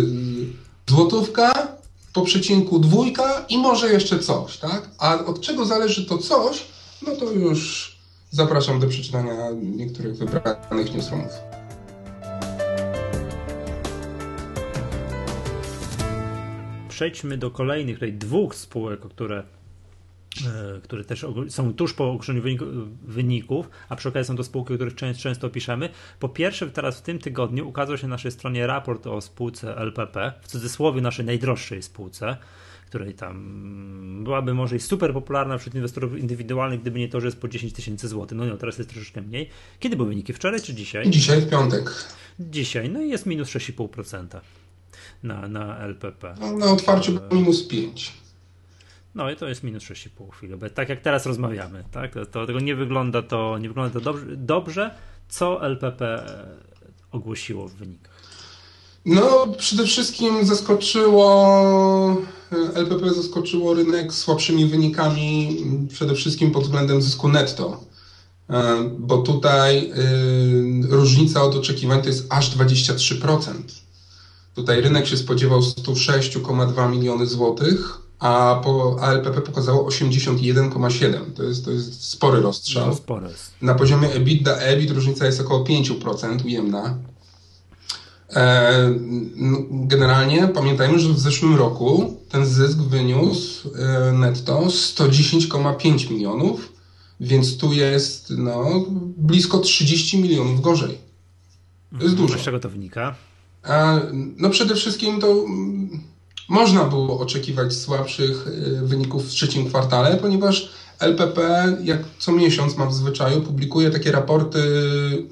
złotówka, 0.86 1.78
po 2.12 2.22
przecinku 2.22 2.78
dwójka 2.78 3.44
i 3.48 3.58
może 3.58 3.92
jeszcze 3.92 4.18
coś, 4.18 4.56
tak? 4.56 4.88
A 4.98 5.24
od 5.24 5.40
czego 5.40 5.64
zależy 5.64 6.06
to 6.06 6.18
coś, 6.18 6.66
no 7.06 7.16
to 7.16 7.32
już 7.32 7.92
zapraszam 8.30 8.80
do 8.80 8.86
przeczytania 8.86 9.34
niektórych 9.62 10.16
wybranych 10.16 10.94
newsroomów. 10.94 11.32
Przejdźmy 16.88 17.38
do 17.38 17.50
kolejnych, 17.50 17.96
tutaj 17.96 18.12
dwóch 18.12 18.54
spółek, 18.54 19.06
o 19.06 19.08
które 19.08 19.44
które 20.82 21.04
też 21.04 21.26
są 21.48 21.74
tuż 21.74 21.94
po 21.94 22.10
ogłoszeniu 22.10 22.42
wyników, 23.02 23.70
a 23.88 23.96
przy 23.96 24.08
okazji 24.08 24.28
są 24.28 24.36
to 24.36 24.44
spółki, 24.44 24.72
o 24.72 24.76
których 24.76 24.94
często, 24.94 25.50
piszemy. 25.50 25.88
Po 26.20 26.28
pierwsze, 26.28 26.70
teraz 26.70 26.98
w 26.98 27.02
tym 27.02 27.18
tygodniu 27.18 27.68
ukazał 27.68 27.98
się 27.98 28.06
na 28.06 28.18
naszej 28.18 28.30
stronie 28.30 28.66
raport 28.66 29.06
o 29.06 29.20
spółce 29.20 29.76
LPP, 29.76 30.32
w 30.42 30.48
cudzysłowie 30.48 31.00
naszej 31.00 31.24
najdroższej 31.24 31.82
spółce, 31.82 32.36
której 32.86 33.14
tam 33.14 34.24
byłaby 34.24 34.54
może 34.54 34.76
i 34.76 34.80
super 34.80 35.12
popularna 35.12 35.58
wśród 35.58 35.74
inwestorów 35.74 36.18
indywidualnych, 36.18 36.80
gdyby 36.80 36.98
nie 36.98 37.08
to, 37.08 37.20
że 37.20 37.26
jest 37.26 37.40
po 37.40 37.48
10 37.48 37.72
tysięcy 37.72 38.08
złotych. 38.08 38.38
No 38.38 38.46
nie, 38.46 38.56
teraz 38.56 38.78
jest 38.78 38.90
troszeczkę 38.90 39.22
mniej. 39.22 39.48
Kiedy 39.78 39.96
były 39.96 40.08
wyniki? 40.08 40.32
Wczoraj 40.32 40.62
czy 40.62 40.74
dzisiaj? 40.74 41.10
Dzisiaj 41.10 41.40
w 41.40 41.50
piątek. 41.50 42.04
Dzisiaj, 42.40 42.90
no 42.90 43.00
i 43.00 43.08
jest 43.08 43.26
minus 43.26 43.48
6,5% 43.48 44.40
na, 45.22 45.48
na 45.48 45.78
LPP. 45.78 46.34
No, 46.40 46.56
na 46.56 46.66
otwarciu 46.66 47.18
e... 47.30 47.34
minus 47.34 47.62
5. 47.62 48.12
No 49.18 49.30
i 49.30 49.36
to 49.36 49.48
jest 49.48 49.62
minus 49.62 49.82
6,5 49.82 50.30
chwilę. 50.32 50.70
Tak 50.70 50.88
jak 50.88 51.00
teraz 51.00 51.26
rozmawiamy, 51.26 51.84
tak? 51.92 52.14
To, 52.14 52.26
to, 52.26 52.46
tego 52.46 52.60
nie 52.60 52.74
wygląda 52.74 53.22
to, 53.22 53.58
nie 53.58 53.68
wygląda 53.68 54.00
to 54.00 54.00
dobrze, 54.00 54.26
dobrze. 54.36 54.94
Co 55.28 55.66
LPP 55.66 56.26
ogłosiło 57.12 57.68
w 57.68 57.72
wynikach? 57.74 58.12
No, 59.04 59.46
przede 59.58 59.84
wszystkim 59.84 60.46
zaskoczyło, 60.46 62.16
LPP 62.74 63.14
zaskoczyło 63.14 63.74
rynek 63.74 64.12
słabszymi 64.12 64.66
wynikami, 64.66 65.56
przede 65.88 66.14
wszystkim 66.14 66.50
pod 66.50 66.62
względem 66.62 67.02
zysku 67.02 67.28
netto, 67.28 67.84
e, 68.50 68.90
bo 68.98 69.18
tutaj 69.18 69.92
y, 69.92 70.96
różnica 70.96 71.42
od 71.42 71.54
oczekiwań 71.54 72.02
to 72.02 72.08
jest 72.08 72.26
aż 72.28 72.50
23%. 72.56 73.52
Tutaj 74.54 74.80
rynek 74.80 75.06
się 75.06 75.16
spodziewał 75.16 75.60
106,2 75.60 76.90
miliony 76.90 77.26
złotych, 77.26 78.07
a, 78.18 78.60
po, 78.64 78.96
a 79.00 79.12
LPP 79.12 79.40
pokazało 79.40 79.88
81,7. 79.88 81.32
To 81.36 81.42
jest, 81.42 81.64
to 81.64 81.70
jest 81.70 82.04
spory 82.04 82.40
rozstrzał. 82.40 82.86
No, 82.86 82.94
spory. 82.94 83.28
Na 83.62 83.74
poziomie 83.74 84.12
EBITDA, 84.12 84.56
EBIT 84.56 84.90
różnica 84.90 85.26
jest 85.26 85.40
około 85.40 85.64
5% 85.64 86.44
ujemna. 86.44 86.98
E, 88.30 88.94
generalnie 89.70 90.48
pamiętajmy, 90.48 90.98
że 90.98 91.08
w 91.08 91.18
zeszłym 91.18 91.56
roku 91.56 92.16
ten 92.28 92.46
zysk 92.46 92.78
wyniósł 92.78 93.70
e, 93.74 94.12
netto 94.12 94.60
110,5 94.60 96.10
milionów, 96.10 96.72
więc 97.20 97.56
tu 97.56 97.72
jest 97.72 98.30
no, 98.38 98.84
blisko 99.16 99.58
30 99.58 100.22
milionów 100.22 100.60
gorzej. 100.60 100.98
To 101.98 102.04
jest 102.04 102.14
dużo. 102.14 102.38
Z 102.38 102.42
czego 102.42 102.60
to 102.60 102.68
wynika? 102.68 103.14
No 104.36 104.50
przede 104.50 104.74
wszystkim 104.74 105.20
to 105.20 105.32
mm, 105.32 106.00
można 106.48 106.84
było 106.84 107.20
oczekiwać 107.20 107.74
słabszych 107.74 108.46
e, 108.46 108.82
wyników 108.86 109.26
w 109.26 109.30
trzecim 109.30 109.68
kwartale, 109.68 110.16
ponieważ 110.16 110.68
LPP 110.98 111.76
jak 111.84 111.98
co 112.18 112.32
miesiąc 112.32 112.76
ma 112.76 112.86
w 112.86 112.94
zwyczaju 112.94 113.40
publikuje 113.40 113.90
takie 113.90 114.12
raporty 114.12 114.62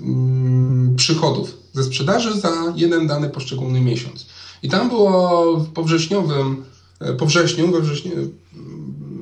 mm, 0.00 0.96
przychodów 0.96 1.56
ze 1.72 1.84
sprzedaży 1.84 2.40
za 2.40 2.72
jeden 2.76 3.06
dany 3.06 3.28
poszczególny 3.28 3.80
miesiąc. 3.80 4.26
I 4.62 4.68
tam 4.68 4.88
było 4.88 5.66
po 5.74 5.82
wrześniowym, 5.82 6.64
e, 7.00 7.12
po 7.12 7.26
wrześniu, 7.26 7.72
we 7.72 7.80
wrześniu 7.80 8.12
mm, 8.12 8.32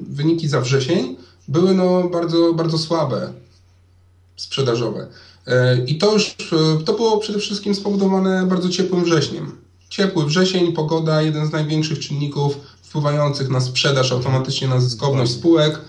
wyniki 0.08 0.48
za 0.48 0.60
wrzesień 0.60 1.16
były 1.48 1.74
no 1.74 2.08
bardzo, 2.08 2.54
bardzo 2.54 2.78
słabe 2.78 3.32
sprzedażowe. 4.36 5.06
E, 5.46 5.84
I 5.84 5.98
to 5.98 6.12
już 6.12 6.30
e, 6.30 6.84
to 6.84 6.92
było 6.92 7.18
przede 7.18 7.38
wszystkim 7.38 7.74
spowodowane 7.74 8.46
bardzo 8.46 8.68
ciepłym 8.68 9.04
wrześniem. 9.04 9.63
Ciepły 9.94 10.26
wrzesień, 10.26 10.72
pogoda, 10.72 11.22
jeden 11.22 11.46
z 11.46 11.52
największych 11.52 11.98
czynników 11.98 12.56
wpływających 12.82 13.48
na 13.48 13.60
sprzedaż, 13.60 14.12
automatycznie 14.12 14.68
na 14.68 14.80
zyskowność 14.80 15.32
spółek. 15.32 15.80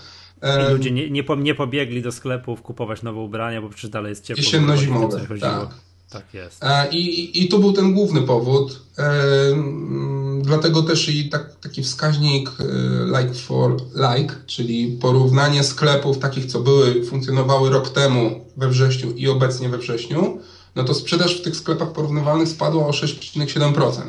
I 0.68 0.72
ludzie 0.72 0.90
nie, 0.90 1.10
nie, 1.10 1.24
nie 1.38 1.54
pobiegli 1.54 2.02
do 2.02 2.12
sklepów 2.12 2.62
kupować 2.62 3.02
nowe 3.02 3.20
ubrania, 3.20 3.62
bo 3.62 3.68
przecież 3.68 3.90
dalej 3.90 4.10
jest 4.10 4.24
ciepło. 4.24 4.42
Jesienno-zimowe, 4.42 5.40
tak. 5.40 5.68
Tak 6.10 6.34
jest. 6.34 6.64
I, 6.92 6.96
i, 6.98 7.44
I 7.44 7.48
tu 7.48 7.58
był 7.58 7.72
ten 7.72 7.94
główny 7.94 8.22
powód. 8.22 8.82
E, 8.98 9.12
dlatego 10.42 10.82
też 10.82 11.08
i 11.08 11.28
tak, 11.28 11.56
taki 11.60 11.82
wskaźnik 11.82 12.50
e, 12.60 13.20
like 13.20 13.34
for 13.34 13.76
like, 13.94 14.34
czyli 14.46 14.98
porównanie 15.00 15.64
sklepów 15.64 16.18
takich, 16.18 16.46
co 16.46 16.60
były, 16.60 17.04
funkcjonowały 17.04 17.70
rok 17.70 17.88
temu 17.88 18.44
we 18.56 18.68
wrześniu 18.68 19.10
i 19.10 19.28
obecnie 19.28 19.68
we 19.68 19.78
wrześniu, 19.78 20.38
no 20.76 20.84
to 20.84 20.94
sprzedaż 20.94 21.40
w 21.40 21.42
tych 21.42 21.56
sklepach 21.56 21.92
porównywalnych 21.92 22.48
spadła 22.48 22.86
o 22.86 22.90
6,7%. 22.90 24.00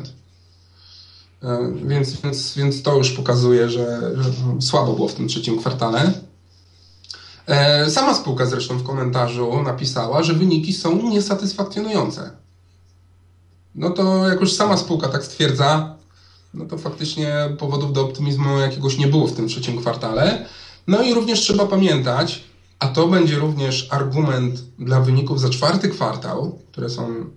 E, 1.42 1.72
więc, 1.84 2.20
więc, 2.20 2.54
więc 2.54 2.82
to 2.82 2.96
już 2.96 3.10
pokazuje, 3.10 3.70
że, 3.70 4.12
że 4.22 4.30
słabo 4.60 4.92
było 4.92 5.08
w 5.08 5.14
tym 5.14 5.28
trzecim 5.28 5.58
kwartale. 5.58 6.12
E, 7.46 7.90
sama 7.90 8.14
spółka 8.14 8.46
zresztą 8.46 8.78
w 8.78 8.82
komentarzu 8.82 9.62
napisała, 9.62 10.22
że 10.22 10.34
wyniki 10.34 10.72
są 10.72 11.02
niesatysfakcjonujące. 11.02 12.30
No 13.74 13.90
to 13.90 14.28
jak 14.28 14.40
już 14.40 14.52
sama 14.52 14.76
spółka 14.76 15.08
tak 15.08 15.24
stwierdza, 15.24 15.94
no 16.54 16.64
to 16.64 16.78
faktycznie 16.78 17.32
powodów 17.58 17.92
do 17.92 18.00
optymizmu 18.00 18.58
jakiegoś 18.58 18.98
nie 18.98 19.06
było 19.06 19.26
w 19.26 19.32
tym 19.32 19.48
trzecim 19.48 19.78
kwartale. 19.78 20.46
No 20.86 21.02
i 21.02 21.14
również 21.14 21.40
trzeba 21.40 21.66
pamiętać, 21.66 22.44
a 22.78 22.88
to 22.88 23.08
będzie 23.08 23.38
również 23.38 23.88
argument 23.90 24.62
dla 24.78 25.00
wyników 25.00 25.40
za 25.40 25.48
czwarty 25.48 25.88
kwartał, 25.88 26.58
które 26.72 26.90
są 26.90 27.30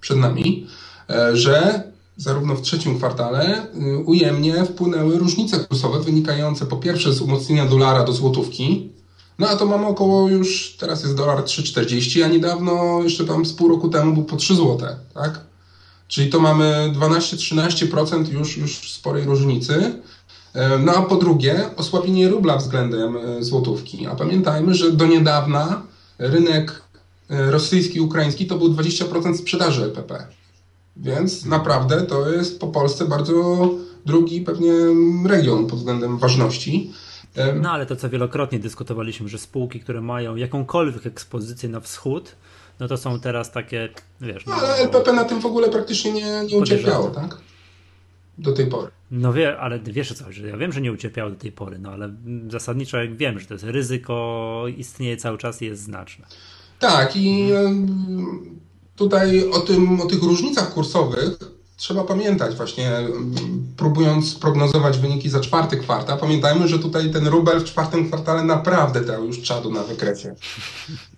przed 0.00 0.18
nami, 0.18 0.66
e, 1.10 1.36
że 1.36 1.82
zarówno 2.16 2.54
w 2.54 2.62
trzecim 2.62 2.98
kwartale 2.98 3.66
y, 3.74 3.98
ujemnie 3.98 4.64
wpłynęły 4.64 5.18
różnice 5.18 5.58
kursowe 5.58 6.00
wynikające 6.00 6.66
po 6.66 6.76
pierwsze 6.76 7.12
z 7.12 7.20
umocnienia 7.20 7.66
dolara 7.66 8.04
do 8.04 8.12
złotówki, 8.12 8.90
no 9.38 9.48
a 9.48 9.56
to 9.56 9.66
mamy 9.66 9.86
około 9.86 10.28
już, 10.28 10.76
teraz 10.76 11.02
jest 11.02 11.14
dolar 11.14 11.38
3,40, 11.38 12.22
a 12.22 12.28
niedawno, 12.28 13.00
jeszcze 13.02 13.24
tam 13.24 13.46
z 13.46 13.52
pół 13.52 13.68
roku 13.68 13.88
temu 13.88 14.14
był 14.14 14.24
po 14.24 14.36
3 14.36 14.56
zł, 14.56 14.78
tak? 15.14 15.40
Czyli 16.08 16.30
to 16.30 16.40
mamy 16.40 16.92
12-13% 16.94 18.32
już, 18.32 18.56
już 18.56 18.92
sporej 18.92 19.24
różnicy. 19.24 20.02
E, 20.56 20.78
no 20.78 20.96
a 20.96 21.02
po 21.02 21.16
drugie, 21.16 21.70
osłabienie 21.76 22.28
rubla 22.28 22.56
względem 22.56 23.16
e, 23.16 23.42
złotówki. 23.42 24.06
A 24.06 24.14
pamiętajmy, 24.14 24.74
że 24.74 24.92
do 24.92 25.06
niedawna 25.06 25.82
rynek 26.18 26.82
e, 27.30 27.50
rosyjski, 27.50 28.00
ukraiński 28.00 28.46
to 28.46 28.58
był 28.58 28.68
20% 28.68 29.36
sprzedaży 29.36 29.84
LPP. 29.84 30.26
Więc 30.96 31.44
naprawdę 31.44 32.02
to 32.02 32.30
jest 32.30 32.60
po 32.60 32.66
Polsce 32.66 33.04
bardzo 33.04 33.68
drugi 34.06 34.40
pewnie 34.40 34.72
region 35.26 35.66
pod 35.66 35.78
względem 35.78 36.18
ważności. 36.18 36.92
No 37.60 37.70
ale 37.70 37.86
to 37.86 37.96
co 37.96 38.08
wielokrotnie 38.10 38.58
dyskutowaliśmy, 38.58 39.28
że 39.28 39.38
spółki, 39.38 39.80
które 39.80 40.00
mają 40.00 40.36
jakąkolwiek 40.36 41.06
ekspozycję 41.06 41.68
na 41.68 41.80
wschód, 41.80 42.36
no 42.80 42.88
to 42.88 42.96
są 42.96 43.20
teraz 43.20 43.52
takie, 43.52 43.88
wiesz... 44.20 44.46
No, 44.46 44.54
ale 44.54 44.74
LPP 44.74 45.12
na 45.12 45.24
tym 45.24 45.40
w 45.40 45.46
ogóle 45.46 45.68
praktycznie 45.68 46.12
nie, 46.12 46.44
nie 46.50 46.58
ucierpiało, 46.58 47.10
tak? 47.10 47.38
Do 48.38 48.52
tej 48.52 48.66
pory. 48.66 48.90
No 49.10 49.32
wie, 49.32 49.58
ale 49.58 49.78
wiesz 49.78 50.12
co, 50.12 50.32
że 50.32 50.48
ja 50.48 50.56
wiem, 50.56 50.72
że 50.72 50.80
nie 50.80 50.92
ucierpiało 50.92 51.30
do 51.30 51.36
tej 51.36 51.52
pory, 51.52 51.78
no 51.78 51.90
ale 51.90 52.14
zasadniczo 52.50 52.96
jak 52.96 53.16
wiem, 53.16 53.40
że 53.40 53.46
to 53.46 53.54
jest 53.54 53.64
ryzyko 53.64 54.64
istnieje 54.76 55.16
cały 55.16 55.38
czas 55.38 55.62
i 55.62 55.64
jest 55.64 55.82
znaczne. 55.82 56.26
Tak 56.78 57.16
i 57.16 57.48
tutaj 58.96 59.50
o, 59.50 59.60
tym, 59.60 60.00
o 60.00 60.06
tych 60.06 60.22
różnicach 60.22 60.74
kursowych 60.74 61.38
trzeba 61.76 62.04
pamiętać 62.04 62.56
właśnie, 62.56 62.92
próbując 63.76 64.34
prognozować 64.34 64.98
wyniki 64.98 65.30
za 65.30 65.40
czwarty 65.40 65.76
kwartał, 65.76 66.18
pamiętajmy, 66.18 66.68
że 66.68 66.78
tutaj 66.78 67.10
ten 67.10 67.26
rubel 67.26 67.60
w 67.60 67.64
czwartym 67.64 68.06
kwartale 68.06 68.44
naprawdę 68.44 69.00
dał 69.00 69.24
już 69.24 69.42
czadu 69.42 69.70
na 69.72 69.82
wykresie. 69.82 70.34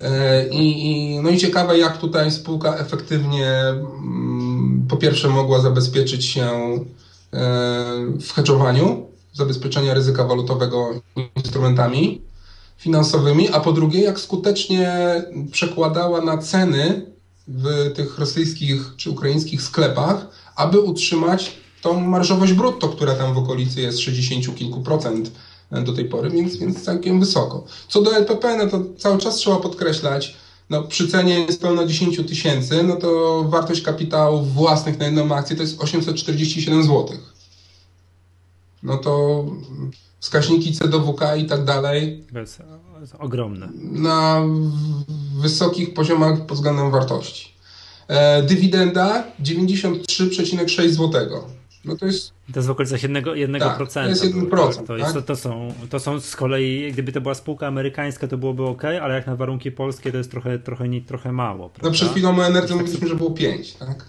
E, 0.01 0.49
I, 0.49 0.91
i, 0.91 1.21
no 1.21 1.31
i 1.31 1.39
ciekawe, 1.39 1.79
jak 1.79 1.99
tutaj 1.99 2.31
spółka 2.31 2.77
efektywnie 2.77 3.53
mm, 3.53 4.87
po 4.89 4.97
pierwsze 4.97 5.29
mogła 5.29 5.61
zabezpieczyć 5.61 6.25
się 6.25 6.51
w 8.21 8.33
hedżowaniu, 8.35 9.07
zabezpieczenia 9.33 9.95
ryzyka 9.95 10.25
walutowego 10.25 11.01
instrumentami 11.37 12.23
finansowymi, 12.77 13.49
a 13.49 13.61
po 13.61 13.73
drugie, 13.73 14.01
jak 14.01 14.21
skutecznie 14.21 15.23
przekładała 15.53 16.21
na 16.21 16.39
ceny 16.39 17.07
w 17.49 17.93
tych 17.95 18.19
rosyjskich 18.19 18.93
czy 18.97 19.11
ukraińskich 19.11 19.63
sklepach, 19.63 20.27
aby 20.57 20.81
utrzymać 20.81 21.57
tą 21.83 22.01
marżowość 22.01 22.53
brutto, 22.53 22.89
która 22.89 23.15
tam 23.15 23.35
w 23.35 23.39
okolicy 23.39 23.81
jest 23.81 23.99
60 23.99 24.57
kilku 24.57 24.81
procent 24.81 25.33
do 25.85 25.93
tej 25.93 26.05
pory, 26.05 26.31
więc, 26.31 26.57
więc 26.57 26.83
całkiem 26.83 27.21
wysoko. 27.21 27.65
Co 27.89 28.03
do 28.03 28.17
LPP, 28.17 28.57
no 28.57 28.67
to 28.67 28.85
cały 28.99 29.19
czas 29.19 29.37
trzeba 29.37 29.57
podkreślać, 29.57 30.37
no 30.71 30.83
przy 30.83 31.09
cenie 31.09 31.47
niespełna 31.47 31.87
10 31.87 32.17
tysięcy, 32.29 32.83
no 32.83 32.97
to 32.97 33.43
wartość 33.49 33.83
kapitału 33.83 34.43
własnych 34.43 34.99
na 34.99 35.05
jedną 35.05 35.35
akcję 35.35 35.57
to 35.57 35.63
jest 35.63 35.83
847 35.83 36.83
zł. 36.83 37.09
No 38.83 38.99
to 38.99 39.45
wskaźniki 40.21 40.73
C 40.73 40.89
do 40.89 41.01
WK 41.01 41.21
i 41.39 41.47
tak 41.47 41.65
dalej. 41.65 42.25
To 42.95 43.01
jest 43.01 43.15
ogromne. 43.19 43.69
Na 43.93 44.43
wysokich 45.41 45.95
poziomach 45.95 46.47
pod 46.47 46.57
względem 46.57 46.91
wartości. 46.91 47.53
E, 48.09 48.43
dywidenda 48.43 49.25
93,6 49.43 50.89
zł. 50.89 51.43
No 51.89 51.97
to 51.97 52.07
jest. 52.07 52.33
To 52.53 52.59
jest 52.59 52.69
w 52.69 52.71
okolicach 52.71 53.01
1%. 53.01 53.23
1%, 53.23 53.59
tak, 53.59 53.93
to 53.93 54.09
jest 54.09 54.25
1%. 54.25 54.77
Tak? 54.77 54.87
To, 54.87 54.97
jest, 54.97 55.15
tak? 55.15 55.25
to, 55.25 55.37
są, 55.37 55.75
to 55.91 56.01
są 56.01 56.21
z 56.21 56.37
kolei, 56.37 56.93
gdyby 56.93 57.13
to 57.13 57.21
była 57.21 57.35
spółka 57.35 57.67
amerykańska, 57.67 58.29
to 58.29 58.39
byłoby 58.39 58.67
ok, 58.67 58.85
ale 58.85 59.15
jak 59.15 59.27
na 59.27 59.37
warunki 59.37 59.71
polskie 59.71 60.13
to 60.13 60.19
jest 60.19 60.31
trochę, 60.31 60.59
trochę, 60.59 60.89
nie, 60.89 61.01
trochę 61.01 61.33
mało. 61.33 61.69
Prawda? 61.69 61.89
No 61.89 61.93
przed 61.93 62.11
chwilą 62.11 62.39
o 62.39 62.47
energii 62.47 62.75
mówiliśmy, 62.75 63.09
że 63.09 63.15
było 63.15 63.31
5, 63.31 63.75
tak? 63.75 64.07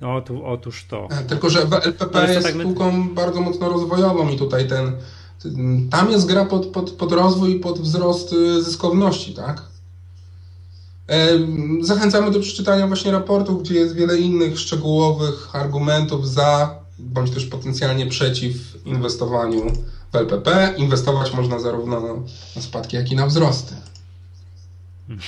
No, 0.00 0.20
tu, 0.20 0.46
otóż 0.46 0.84
to. 0.88 1.08
E, 1.10 1.24
tylko, 1.24 1.50
że 1.50 1.60
LPP 1.60 2.32
jest, 2.32 2.46
jest 2.46 2.60
spółką 2.60 3.08
bardzo 3.14 3.40
mocno 3.40 3.68
rozwojową 3.68 4.28
i 4.28 4.36
tutaj 4.36 4.68
ten, 4.68 4.92
tam 5.90 6.10
jest 6.10 6.26
gra 6.26 6.44
pod, 6.44 6.66
pod, 6.66 6.90
pod 6.90 7.12
rozwój 7.12 7.56
i 7.56 7.60
pod 7.60 7.80
wzrost 7.80 8.32
y, 8.32 8.62
zyskowności, 8.62 9.34
tak? 9.34 9.62
E, 11.08 11.28
zachęcamy 11.80 12.30
do 12.30 12.40
przeczytania 12.40 12.86
właśnie 12.86 13.12
raportów, 13.12 13.62
gdzie 13.62 13.74
jest 13.74 13.94
wiele 13.94 14.18
innych 14.18 14.58
szczegółowych 14.58 15.48
argumentów 15.52 16.28
za 16.28 16.78
bądź 16.98 17.30
też 17.30 17.46
potencjalnie 17.46 18.06
przeciw 18.06 18.56
inwestowaniu 18.84 19.72
w 20.12 20.16
LPP. 20.16 20.74
Inwestować 20.76 21.34
można 21.34 21.58
zarówno 21.58 22.00
na 22.56 22.62
spadki, 22.62 22.96
jak 22.96 23.12
i 23.12 23.16
na 23.16 23.26
wzrosty. 23.26 23.74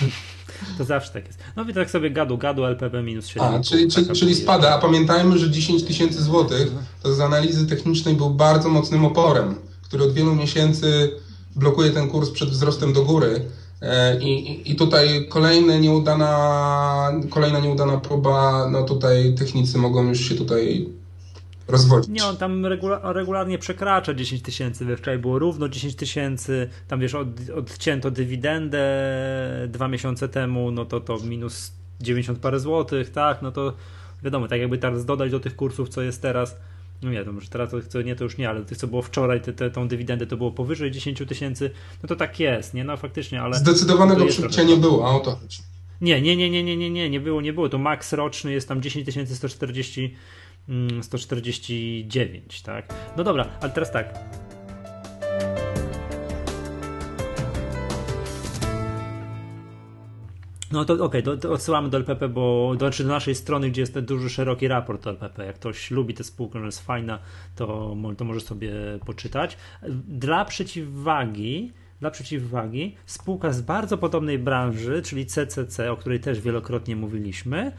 To 0.78 0.84
zawsze 0.84 1.12
tak 1.12 1.26
jest. 1.26 1.38
No 1.56 1.64
i 1.64 1.74
tak 1.74 1.90
sobie 1.90 2.10
gadu, 2.10 2.38
gadu 2.38 2.64
LPP 2.64 3.02
minus 3.02 3.26
7. 3.26 3.54
A, 3.54 3.60
czyli, 3.60 3.90
czyli, 3.90 4.06
czyli 4.06 4.34
spada, 4.34 4.74
a 4.74 4.78
pamiętajmy, 4.78 5.38
że 5.38 5.50
10 5.50 5.84
tysięcy 5.84 6.22
złotych 6.22 6.72
to 7.02 7.14
z 7.14 7.20
analizy 7.20 7.66
technicznej 7.66 8.14
był 8.14 8.30
bardzo 8.30 8.68
mocnym 8.68 9.04
oporem, 9.04 9.54
który 9.82 10.04
od 10.04 10.12
wielu 10.12 10.34
miesięcy 10.34 11.10
blokuje 11.56 11.90
ten 11.90 12.08
kurs 12.08 12.30
przed 12.30 12.48
wzrostem 12.48 12.92
do 12.92 13.04
góry. 13.04 13.44
E, 13.82 14.20
I, 14.20 14.72
I 14.72 14.76
tutaj 14.76 15.26
kolejne 15.28 15.80
nieudana, 15.80 17.12
kolejna 17.30 17.60
nieudana 17.60 17.96
próba, 17.96 18.68
no 18.70 18.82
tutaj 18.82 19.34
technicy 19.34 19.78
mogą 19.78 20.08
już 20.08 20.20
się 20.20 20.34
tutaj 20.34 20.88
rozwodzić. 21.70 22.10
Nie, 22.10 22.24
on 22.24 22.36
tam 22.36 22.66
regula 22.66 23.12
regularnie 23.12 23.58
przekracza 23.58 24.14
10 24.14 24.42
tysięcy, 24.42 24.96
wczoraj 24.96 25.18
było 25.18 25.38
równo 25.38 25.68
10 25.68 25.94
tysięcy, 25.94 26.68
tam 26.88 27.00
wiesz, 27.00 27.14
od, 27.14 27.28
odcięto 27.56 28.10
dywidendę 28.10 28.80
dwa 29.68 29.88
miesiące 29.88 30.28
temu, 30.28 30.70
no 30.70 30.84
to 30.84 31.00
to 31.00 31.18
minus 31.18 31.72
90 32.00 32.38
parę 32.38 32.60
złotych, 32.60 33.10
tak, 33.10 33.42
no 33.42 33.52
to 33.52 33.72
wiadomo, 34.22 34.48
tak 34.48 34.60
jakby 34.60 34.78
teraz 34.78 35.04
dodać 35.04 35.30
do 35.30 35.40
tych 35.40 35.56
kursów, 35.56 35.88
co 35.88 36.02
jest 36.02 36.22
teraz, 36.22 36.56
no 37.02 37.10
nie, 37.10 37.24
to 37.24 37.32
może 37.32 37.48
teraz 37.48 37.70
to, 37.70 37.76
co 37.88 38.02
nie, 38.02 38.16
to 38.16 38.24
już 38.24 38.38
nie, 38.38 38.48
ale 38.48 38.64
tych, 38.64 38.78
co 38.78 38.86
było 38.86 39.02
wczoraj, 39.02 39.40
te, 39.40 39.52
te, 39.52 39.70
tą 39.70 39.88
dywidendę 39.88 40.26
to 40.26 40.36
było 40.36 40.52
powyżej 40.52 40.90
10 40.90 41.22
tysięcy, 41.28 41.70
no 42.02 42.06
to 42.06 42.16
tak 42.16 42.40
jest, 42.40 42.74
nie, 42.74 42.84
no 42.84 42.96
faktycznie, 42.96 43.42
ale... 43.42 43.58
Zdecydowanego 43.58 44.26
przeczucia 44.26 44.62
nie 44.62 44.76
było, 44.76 45.08
a 45.08 45.16
o 45.16 45.20
to 45.20 45.36
chodzi. 45.36 45.62
Nie, 46.00 46.22
nie, 46.22 46.36
nie, 46.36 46.50
nie, 46.50 46.64
nie, 46.64 46.76
nie, 46.76 46.90
nie, 46.90 47.10
nie 47.10 47.20
było, 47.20 47.40
nie 47.40 47.52
było, 47.52 47.68
to 47.68 47.78
maks 47.78 48.12
roczny 48.12 48.52
jest 48.52 48.68
tam 48.68 48.82
10 48.82 49.28
140 49.36 50.16
149, 51.02 52.62
mm, 52.62 52.82
tak? 52.82 52.94
No 53.16 53.24
dobra, 53.24 53.48
ale 53.60 53.70
teraz 53.70 53.92
tak. 53.92 54.14
No 60.72 60.84
to 60.84 61.04
okej, 61.04 61.24
okay, 61.24 61.50
odsyłamy 61.50 61.90
do 61.90 61.98
LPP, 61.98 62.28
bo 62.28 62.72
do, 62.72 62.78
znaczy 62.78 63.04
do 63.04 63.08
naszej 63.08 63.34
strony, 63.34 63.70
gdzie 63.70 63.80
jest 63.80 63.94
ten 63.94 64.06
duży, 64.06 64.30
szeroki 64.30 64.68
raport 64.68 65.06
o 65.06 65.10
LPP. 65.10 65.46
Jak 65.46 65.54
ktoś 65.54 65.90
lubi 65.90 66.14
tę 66.14 66.24
spółkę, 66.24 66.58
że 66.58 66.66
jest 66.66 66.86
fajna, 66.86 67.18
to, 67.56 67.96
to 68.18 68.24
może 68.24 68.40
sobie 68.40 68.72
poczytać. 69.06 69.56
Dla 70.08 70.44
przeciwwagi, 70.44 71.72
dla 72.00 72.10
przeciwwagi, 72.10 72.96
spółka 73.06 73.52
z 73.52 73.60
bardzo 73.60 73.98
podobnej 73.98 74.38
branży, 74.38 75.02
czyli 75.02 75.26
CCC, 75.26 75.92
o 75.92 75.96
której 75.96 76.20
też 76.20 76.40
wielokrotnie 76.40 76.96
mówiliśmy, 76.96 77.72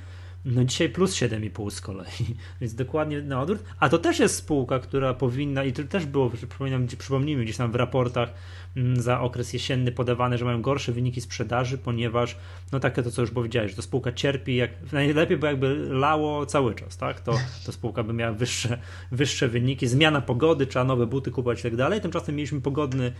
no 0.45 0.63
dzisiaj 0.63 0.89
plus 0.89 1.15
7,5 1.15 1.71
z 1.71 1.81
kolei, 1.81 2.35
więc 2.61 2.75
dokładnie 2.75 3.21
na 3.21 3.41
odwrót. 3.41 3.63
A 3.79 3.89
to 3.89 3.97
też 3.97 4.19
jest 4.19 4.35
spółka, 4.35 4.79
która 4.79 5.13
powinna, 5.13 5.63
i 5.63 5.73
to 5.73 5.83
też 5.83 6.05
było, 6.05 6.29
przypominam, 6.29 6.87
przypomnijmy, 6.87 7.43
gdzieś 7.43 7.57
tam 7.57 7.71
w 7.71 7.75
raportach 7.75 8.33
mm, 8.77 9.01
za 9.01 9.21
okres 9.21 9.53
jesienny 9.53 9.91
podawane, 9.91 10.37
że 10.37 10.45
mają 10.45 10.61
gorsze 10.61 10.91
wyniki 10.91 11.21
sprzedaży, 11.21 11.77
ponieważ, 11.77 12.37
no 12.71 12.79
takie 12.79 13.03
to, 13.03 13.11
co 13.11 13.21
już 13.21 13.31
powiedziałeś, 13.31 13.71
że 13.71 13.75
to 13.75 13.81
spółka 13.81 14.11
cierpi, 14.11 14.55
jak 14.55 14.71
najlepiej 14.91 15.37
by 15.37 15.47
jakby 15.47 15.75
lało 15.89 16.45
cały 16.45 16.75
czas, 16.75 16.97
tak? 16.97 17.19
To, 17.19 17.37
to 17.65 17.71
spółka 17.71 18.03
by 18.03 18.13
miała 18.13 18.33
wyższe, 18.33 18.77
wyższe 19.11 19.47
wyniki, 19.47 19.87
zmiana 19.87 20.21
pogody, 20.21 20.67
trzeba 20.67 20.85
nowe 20.85 21.07
buty 21.07 21.31
kupować 21.31 21.59
i 21.59 21.63
tak 21.63 21.75
dalej. 21.75 22.01
Tymczasem 22.01 22.35
mieliśmy 22.35 22.61
pogodny 22.61 23.13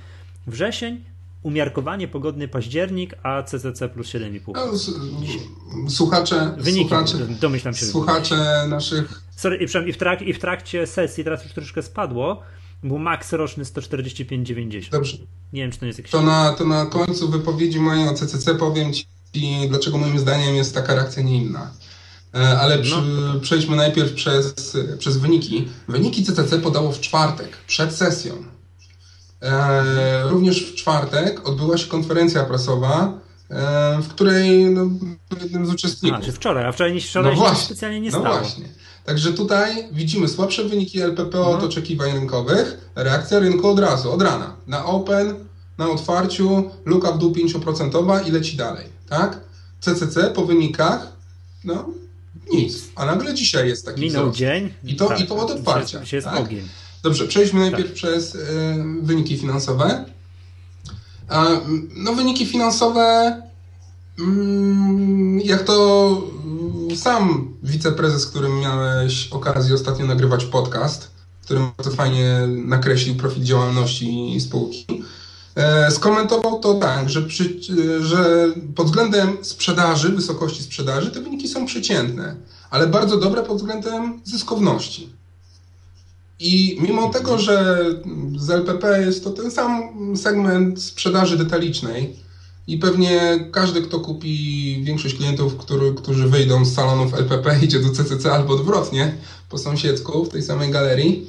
wrzesień, 0.47 1.03
umiarkowanie 1.43 2.07
pogodny 2.07 2.47
październik, 2.47 3.15
a 3.23 3.43
CCC 3.43 3.89
plus 3.89 4.07
7,5. 4.07 4.51
No, 4.55 5.89
słuchacze, 5.89 6.55
Wyniki, 6.57 6.89
słuchacze, 6.89 7.17
domyślam 7.41 7.73
się. 7.73 7.85
Słuchacze 7.85 8.65
naszych... 8.69 9.21
Sorry, 9.35 9.57
i, 9.57 9.67
w, 9.67 9.87
i, 9.87 9.93
w 9.93 9.97
trak, 9.97 10.21
I 10.21 10.33
w 10.33 10.39
trakcie 10.39 10.87
sesji, 10.87 11.23
teraz 11.23 11.43
już 11.43 11.53
troszeczkę 11.53 11.83
spadło, 11.83 12.41
był 12.83 12.99
maks 12.99 13.33
roczny 13.33 13.63
145,90. 13.63 14.91
Dobrze. 14.91 15.17
Nie 15.53 15.61
wiem, 15.61 15.71
czy 15.71 15.79
to 15.79 15.85
jest 15.85 15.99
jakiś... 15.99 16.11
To 16.11 16.21
na, 16.21 16.53
to 16.53 16.65
na 16.65 16.85
końcu 16.85 17.29
wypowiedzi 17.29 17.79
mojej 17.79 18.07
o 18.07 18.13
CCC 18.13 18.55
powiem 18.55 18.93
Ci, 18.93 19.05
dlaczego 19.69 19.97
moim 19.97 20.19
zdaniem 20.19 20.55
jest 20.55 20.75
taka 20.75 20.95
reakcja 20.95 21.23
nie 21.23 21.37
inna. 21.37 21.71
E, 22.35 22.59
ale 22.59 22.79
przy, 22.79 22.95
no. 22.95 23.39
przejdźmy 23.39 23.75
najpierw 23.75 24.13
przez, 24.13 24.77
przez 24.97 25.17
wyniki. 25.17 25.67
Wyniki 25.87 26.23
CCC 26.23 26.59
podało 26.59 26.91
w 26.91 26.99
czwartek, 26.99 27.57
przed 27.67 27.95
sesją. 27.95 28.33
E, 29.41 30.29
również 30.29 30.71
w 30.71 30.75
czwartek 30.75 31.47
odbyła 31.49 31.77
się 31.77 31.87
konferencja 31.87 32.43
prasowa, 32.43 33.13
e, 33.49 34.01
w 34.01 34.07
której 34.07 34.65
no, 34.65 34.87
jednym 35.41 35.65
z 35.65 35.69
uczestników. 35.69 36.19
A, 36.19 36.25
czy 36.25 36.31
wczoraj, 36.31 36.65
a 36.65 36.71
wczoraj, 36.71 37.01
wczoraj 37.01 37.35
no 37.35 37.41
właśnie, 37.41 37.65
specjalnie 37.65 38.01
nie 38.01 38.11
no 38.11 38.19
stało. 38.19 38.35
No 38.35 38.41
właśnie. 38.41 38.65
Także 39.05 39.33
tutaj 39.33 39.87
widzimy 39.91 40.27
słabsze 40.27 40.63
wyniki 40.63 41.01
LPP 41.01 41.37
no. 41.37 41.49
od 41.49 41.63
oczekiwań 41.63 42.11
rynkowych. 42.13 42.91
Reakcja 42.95 43.39
rynku 43.39 43.67
od 43.67 43.79
razu, 43.79 44.11
od 44.11 44.21
rana. 44.21 44.55
Na 44.67 44.85
open, 44.85 45.35
na 45.77 45.89
otwarciu, 45.89 46.71
luka 46.85 47.11
w 47.11 47.17
dół 47.17 47.31
5% 47.31 48.27
i 48.27 48.31
leci 48.31 48.57
dalej. 48.57 48.85
Tak? 49.09 49.39
CCC 49.79 50.31
po 50.33 50.45
wynikach, 50.45 51.07
no 51.63 51.89
nic. 52.53 52.83
A 52.95 53.05
nagle 53.05 53.33
dzisiaj 53.33 53.67
jest 53.67 53.85
taki 53.85 54.01
Minął 54.01 54.23
wzrost. 54.23 54.39
dzień. 54.39 54.73
I 54.83 54.95
to, 54.95 55.07
tak, 55.07 55.19
i 55.19 55.27
to 55.27 55.35
od 55.35 55.51
otwarcia. 55.51 55.99
Się, 55.99 56.05
się 56.05 56.21
tak? 56.21 56.39
ogień. 56.39 56.67
Dobrze, 57.03 57.27
przejdźmy 57.27 57.59
najpierw 57.59 57.87
tak. 57.87 57.93
przez 57.93 58.35
y, 58.35 58.39
wyniki 59.01 59.37
finansowe. 59.37 60.05
no, 61.95 62.13
wyniki 62.13 62.45
finansowe, 62.45 63.35
mm, 64.19 65.39
jak 65.39 65.63
to 65.63 66.17
sam 66.95 67.53
wiceprezes, 67.63 68.21
z 68.21 68.27
którym 68.27 68.59
miałeś 68.59 69.27
okazję 69.27 69.75
ostatnio 69.75 70.05
nagrywać 70.05 70.45
podcast, 70.45 71.11
którym 71.43 71.71
bardzo 71.77 71.91
fajnie 71.91 72.47
nakreślił 72.47 73.15
profil 73.15 73.43
działalności 73.43 74.37
spółki, 74.39 75.03
e, 75.55 75.91
skomentował 75.91 76.59
to 76.59 76.73
tak, 76.73 77.09
że, 77.09 77.21
przy, 77.21 77.59
że 78.01 78.47
pod 78.75 78.85
względem 78.85 79.37
sprzedaży, 79.41 80.09
wysokości 80.09 80.63
sprzedaży, 80.63 81.11
te 81.11 81.21
wyniki 81.21 81.47
są 81.47 81.65
przeciętne, 81.65 82.35
ale 82.69 82.87
bardzo 82.87 83.17
dobre 83.17 83.43
pod 83.43 83.57
względem 83.57 84.21
zyskowności. 84.23 85.20
I 86.43 86.77
mimo 86.79 87.09
tego, 87.09 87.39
że 87.39 87.85
z 88.37 88.49
LPP 88.49 89.01
jest 89.01 89.23
to 89.23 89.29
ten 89.29 89.51
sam 89.51 89.91
segment 90.17 90.83
sprzedaży 90.83 91.37
detalicznej 91.37 92.15
i 92.67 92.77
pewnie 92.77 93.45
każdy, 93.51 93.81
kto 93.81 93.99
kupi, 93.99 94.81
większość 94.83 95.15
klientów, 95.15 95.57
który, 95.57 95.93
którzy 95.93 96.27
wyjdą 96.27 96.65
z 96.65 96.73
salonów 96.73 97.13
LPP, 97.13 97.59
idzie 97.61 97.79
do 97.79 97.89
CCC 97.89 98.31
albo 98.33 98.53
odwrotnie, 98.53 99.15
po 99.49 99.57
sąsiedzku, 99.57 100.25
w 100.25 100.29
tej 100.29 100.43
samej 100.43 100.71
galerii. 100.71 101.27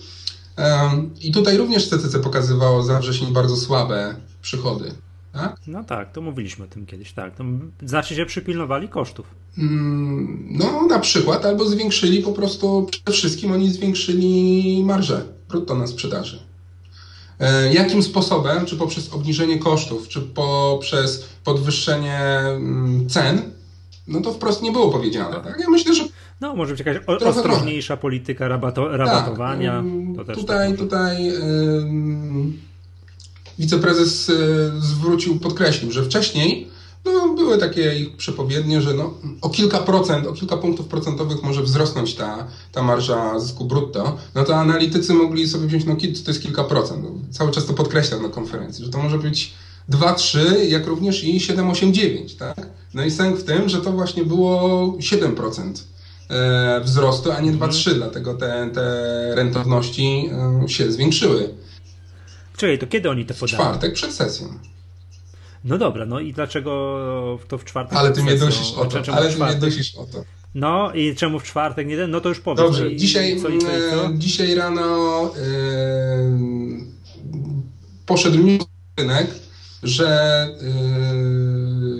I 1.20 1.32
tutaj 1.32 1.56
również 1.56 1.88
CCC 1.88 2.18
pokazywało 2.18 2.82
za 2.82 3.00
wrzesień 3.00 3.32
bardzo 3.32 3.56
słabe 3.56 4.14
przychody. 4.42 4.94
Tak? 5.32 5.56
No 5.66 5.84
tak, 5.84 6.12
to 6.12 6.20
mówiliśmy 6.20 6.64
o 6.64 6.68
tym 6.68 6.86
kiedyś, 6.86 7.12
tak. 7.12 7.36
To 7.36 7.44
znaczy, 7.86 8.14
że 8.14 8.26
przypilnowali 8.26 8.88
kosztów. 8.88 9.26
Mm, 9.58 10.46
no, 10.50 10.86
na 10.86 10.98
przykład, 10.98 11.46
albo 11.46 11.64
zwiększyli 11.64 12.22
po 12.22 12.32
prostu, 12.32 12.88
przede 12.90 13.12
wszystkim 13.12 13.52
oni 13.52 13.70
zwiększyli 13.72 14.82
marżę 14.84 15.24
brutto 15.48 15.74
na 15.74 15.86
sprzedaży. 15.86 16.42
E, 17.40 17.74
jakim 17.74 18.02
sposobem? 18.02 18.66
Czy 18.66 18.76
poprzez 18.76 19.12
obniżenie 19.12 19.58
kosztów, 19.58 20.08
czy 20.08 20.20
poprzez 20.20 21.28
podwyższenie 21.44 22.18
mm, 22.18 23.08
cen? 23.08 23.42
No 24.08 24.20
to 24.20 24.32
wprost 24.32 24.62
nie 24.62 24.72
było 24.72 24.90
powiedziane. 24.90 25.40
Tak? 25.40 25.60
Ja 25.60 25.70
myślę, 25.70 25.94
że. 25.94 26.04
No, 26.40 26.56
może 26.56 26.74
być 26.74 26.86
jakaś 26.86 27.06
ostrożniejsza 27.06 27.86
trochę. 27.86 28.00
polityka 28.00 28.48
rabato, 28.48 28.96
rabatowania. 28.96 29.84
Tak, 30.26 30.36
tutaj, 30.36 30.70
tak 30.70 30.78
tutaj. 30.78 31.24
Yy, 31.24 32.71
wiceprezes 33.58 34.30
e, 34.30 34.32
zwrócił, 34.80 35.38
podkreślił, 35.38 35.92
że 35.92 36.04
wcześniej 36.04 36.68
no, 37.04 37.34
były 37.34 37.58
takie 37.58 37.98
ich 37.98 38.16
przepowiednie, 38.16 38.82
że 38.82 38.94
no, 38.94 39.14
o 39.40 39.50
kilka 39.50 39.78
procent, 39.78 40.26
o 40.26 40.32
kilka 40.32 40.56
punktów 40.56 40.86
procentowych 40.86 41.42
może 41.42 41.62
wzrosnąć 41.62 42.14
ta, 42.14 42.46
ta 42.72 42.82
marża 42.82 43.40
zysku 43.40 43.64
brutto, 43.64 44.16
no 44.34 44.44
to 44.44 44.56
analitycy 44.56 45.14
mogli 45.14 45.48
sobie 45.48 45.66
wziąć, 45.66 45.84
no 45.84 45.96
to 45.96 46.30
jest 46.30 46.42
kilka 46.42 46.64
procent. 46.64 47.04
No, 47.04 47.10
cały 47.30 47.50
czas 47.50 47.66
to 47.66 47.72
podkreślam 47.72 48.22
na 48.22 48.28
konferencji, 48.28 48.84
że 48.84 48.90
to 48.90 48.98
może 48.98 49.18
być 49.18 49.54
2, 49.88 50.14
3, 50.14 50.66
jak 50.68 50.86
również 50.86 51.24
i 51.24 51.40
7, 51.40 51.70
8, 51.70 51.94
9, 51.94 52.34
tak? 52.34 52.66
No 52.94 53.04
i 53.04 53.10
sęk 53.10 53.36
w 53.36 53.44
tym, 53.44 53.68
że 53.68 53.80
to 53.80 53.92
właśnie 53.92 54.24
było 54.24 54.86
7% 54.98 55.72
e, 56.30 56.80
wzrostu, 56.84 57.32
a 57.32 57.40
nie 57.40 57.52
2, 57.52 57.68
3, 57.68 57.90
mhm. 57.90 57.96
dlatego 57.96 58.34
te, 58.34 58.70
te 58.74 59.34
rentowności 59.34 60.30
e, 60.64 60.68
się 60.68 60.92
zwiększyły. 60.92 61.54
Czekaj, 62.62 62.78
to 62.78 62.86
kiedy 62.86 63.10
oni 63.10 63.24
to 63.24 63.34
podali? 63.34 63.52
W 63.52 63.54
czwartek 63.54 63.92
przed 63.92 64.12
sesją. 64.12 64.46
No 65.64 65.78
dobra, 65.78 66.06
no 66.06 66.20
i 66.20 66.32
dlaczego 66.32 67.38
to 67.48 67.58
w 67.58 67.64
czwartek 67.64 67.98
Ale 67.98 68.12
ty 68.12 68.22
mnie 68.22 68.34
dusisz 68.34 68.72
o 68.72 68.84
to, 68.84 69.12
ale 69.12 69.30
ty 69.30 69.44
mnie 69.44 69.54
dusisz 69.54 69.94
o 69.94 70.04
to. 70.04 70.24
No 70.54 70.92
i 70.92 71.14
czemu 71.16 71.38
w 71.40 71.42
czwartek 71.42 71.86
nie 71.86 71.96
ten? 71.96 72.10
No 72.10 72.20
to 72.20 72.28
już 72.28 72.40
powiem. 72.40 72.64
Dobrze, 72.64 72.90
I, 72.90 72.96
dzisiaj, 72.96 73.40
co, 73.40 73.48
i 73.48 73.58
co, 73.58 73.66
i 73.66 73.90
co? 73.90 74.10
dzisiaj 74.14 74.54
rano 74.54 75.30
yy, 75.36 75.42
poszedł 78.06 78.38
news 78.38 78.66
rynek, 78.98 79.26
że 79.82 80.48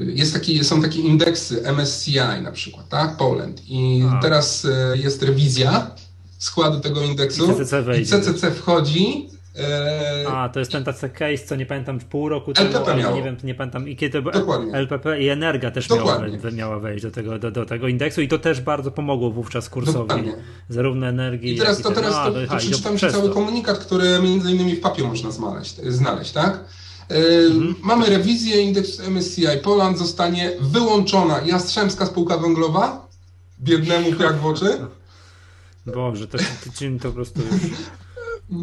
yy, 0.06 0.12
jest 0.12 0.32
taki, 0.32 0.64
są 0.64 0.82
takie 0.82 1.00
indeksy 1.00 1.62
MSCI 1.72 2.42
na 2.42 2.52
przykład, 2.52 2.88
tak? 2.88 3.16
Poland. 3.16 3.62
I 3.68 4.04
A. 4.10 4.20
teraz 4.20 4.64
yy, 4.64 4.98
jest 4.98 5.22
rewizja 5.22 5.90
składu 6.38 6.80
tego 6.80 7.02
indeksu. 7.02 7.52
I 7.52 7.54
CCC, 7.54 7.82
wejdzie. 7.82 8.18
I 8.18 8.20
CCC 8.20 8.50
wchodzi 8.50 9.32
Eee... 9.56 10.26
A, 10.26 10.48
to 10.48 10.58
jest 10.58 10.72
ten 10.72 10.84
tacy 10.84 11.08
case, 11.08 11.38
co 11.38 11.56
nie 11.56 11.66
pamiętam, 11.66 11.98
pół 11.98 12.28
roku 12.28 12.52
temu, 12.52 12.68
LPP 12.68 12.96
miało. 12.96 13.16
nie 13.16 13.22
wiem, 13.22 13.36
nie 13.44 13.54
pamiętam, 13.54 13.88
i 13.88 13.96
kiedy 13.96 14.22
to 14.22 14.30
Dokładnie. 14.30 14.72
LPP 14.72 15.20
i 15.22 15.28
Energa 15.28 15.70
też 15.70 15.90
miała, 15.90 16.20
miała 16.52 16.78
wejść 16.78 17.02
do 17.02 17.10
tego, 17.10 17.38
do, 17.38 17.50
do, 17.50 17.66
tego 17.66 17.88
indeksu 17.88 18.20
i 18.20 18.28
to 18.28 18.38
też 18.38 18.60
bardzo 18.60 18.90
pomogło 18.90 19.30
wówczas 19.30 19.68
kursowi, 19.68 19.98
Dokładnie. 19.98 20.34
zarówno 20.68 21.06
energii, 21.06 21.54
I 21.54 21.58
teraz 21.58 21.82
to, 21.82 21.90
teraz 21.90 22.12
no, 22.12 22.24
to, 22.24 22.32
to, 22.32 22.46
to 22.46 22.56
przeczytam 22.56 22.98
Ci 22.98 23.10
cały 23.10 23.30
komunikat, 23.30 23.78
który 23.78 24.18
między 24.22 24.52
innymi 24.52 24.76
w 24.76 24.80
papie 24.80 25.02
można 25.02 25.30
znaleźć, 25.30 25.76
znaleźć 25.76 26.32
tak? 26.32 26.64
mhm. 27.08 27.74
Mamy 27.82 28.06
rewizję, 28.06 28.62
indeks 28.62 29.00
MSCI 29.08 29.46
Poland 29.62 29.98
zostanie 29.98 30.52
wyłączona 30.60 31.40
Jastrzębska 31.40 32.06
Spółka 32.06 32.38
Węglowa, 32.38 33.06
biednemu 33.60 34.10
jak 34.20 34.36
w 34.36 34.46
oczy. 34.46 34.86
Boże, 35.86 36.26
to, 36.26 36.38
to, 36.38 36.44
to 37.00 37.08
po 37.08 37.14
prostu 37.14 37.40
już... 37.40 37.62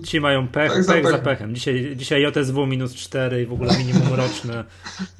Ci 0.03 0.19
mają 0.19 0.47
pech, 0.47 0.71
tak, 0.71 0.85
pech 0.85 1.11
za, 1.11 1.17
pechem. 1.17 1.55
Dzisiaj, 1.55 1.93
dzisiaj 1.95 2.21
JSW 2.23 2.65
minus 2.65 2.95
4 2.95 3.41
i 3.41 3.45
w 3.45 3.53
ogóle 3.53 3.77
minimum 3.77 4.13
roczne, 4.13 4.63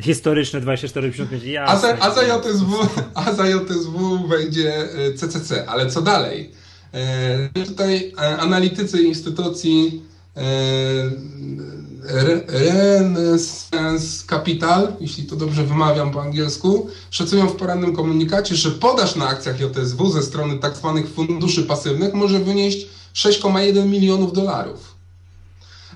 historyczne 0.02 0.62
24,55. 0.62 1.46
Ja 1.46 1.66
a, 1.66 1.78
za, 1.78 1.98
a, 2.00 2.12
za 2.12 2.24
JSW, 2.24 2.88
a 3.16 3.34
za 3.34 3.48
JSW 3.48 4.28
wejdzie 4.28 4.74
CCC. 5.16 5.52
E, 5.52 5.70
Ale 5.70 5.90
co 5.90 6.02
dalej? 6.02 6.52
E, 6.94 7.66
tutaj 7.66 8.14
e, 8.18 8.38
analitycy 8.38 9.02
instytucji 9.02 10.02
e, 10.38 10.42
Renaissance 12.48 14.28
Capital, 14.28 14.94
jeśli 15.00 15.24
to 15.24 15.36
dobrze 15.36 15.64
wymawiam 15.64 16.12
po 16.12 16.22
angielsku, 16.22 16.90
szacują 17.12 17.48
w 17.48 17.56
porannym 17.56 17.96
komunikacie, 17.96 18.56
że 18.56 18.72
podaż 18.72 19.16
na 19.16 19.28
akcjach 19.28 19.60
JSW 19.60 20.12
ze 20.12 20.24
strony 20.24 20.60
tzw. 20.60 20.94
Tak 20.96 21.08
funduszy 21.14 21.64
pasywnych 21.64 22.14
może 22.14 22.40
wynieść 22.40 22.88
6,1 23.16 23.86
milionów 23.86 24.34
dolarów. 24.34 24.96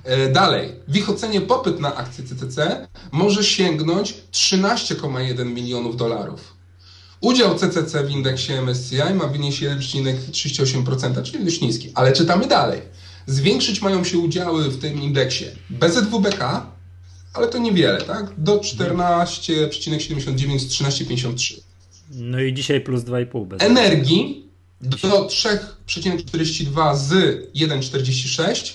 E, 0.04 0.30
dalej, 0.30 0.72
w 0.88 0.96
ich 0.96 1.10
ocenie 1.10 1.42
popyt 1.42 1.80
na 1.80 1.96
akcje 1.96 2.24
CCC 2.24 2.88
może 3.12 3.44
sięgnąć 3.44 4.18
13,1 4.32 5.46
milionów 5.46 5.98
dolarów. 5.98 6.54
Udział 7.22 7.56
CCC 7.56 8.04
w 8.04 8.12
indeksie 8.12 8.54
MSCI 8.54 9.13
ma 9.16 9.28
wynieść 9.28 9.63
1,38%, 9.63 11.24
czyli 11.24 11.46
dość 11.46 11.62
niski. 11.62 11.92
Ale 11.96 12.13
czytamy 12.13 12.48
dalej. 12.48 12.82
Zwiększyć 13.28 13.82
mają 13.82 14.04
się 14.04 14.18
udziały 14.18 14.70
w 14.70 14.80
tym 14.80 15.02
indeksie 15.02 15.46
BZWBK, 15.70 16.66
ale 17.34 17.48
to 17.48 17.58
niewiele, 17.58 18.02
tak? 18.02 18.34
Do 18.38 18.58
14,79 18.58 20.60
z 20.60 20.68
13,53. 20.68 21.60
No 22.12 22.42
i 22.42 22.54
dzisiaj 22.54 22.82
plus 22.82 23.02
2,5. 23.02 23.56
Energii 23.60 24.44
do 24.82 25.28
3,42 25.28 26.96
z 26.96 27.12
1,46 27.56 28.74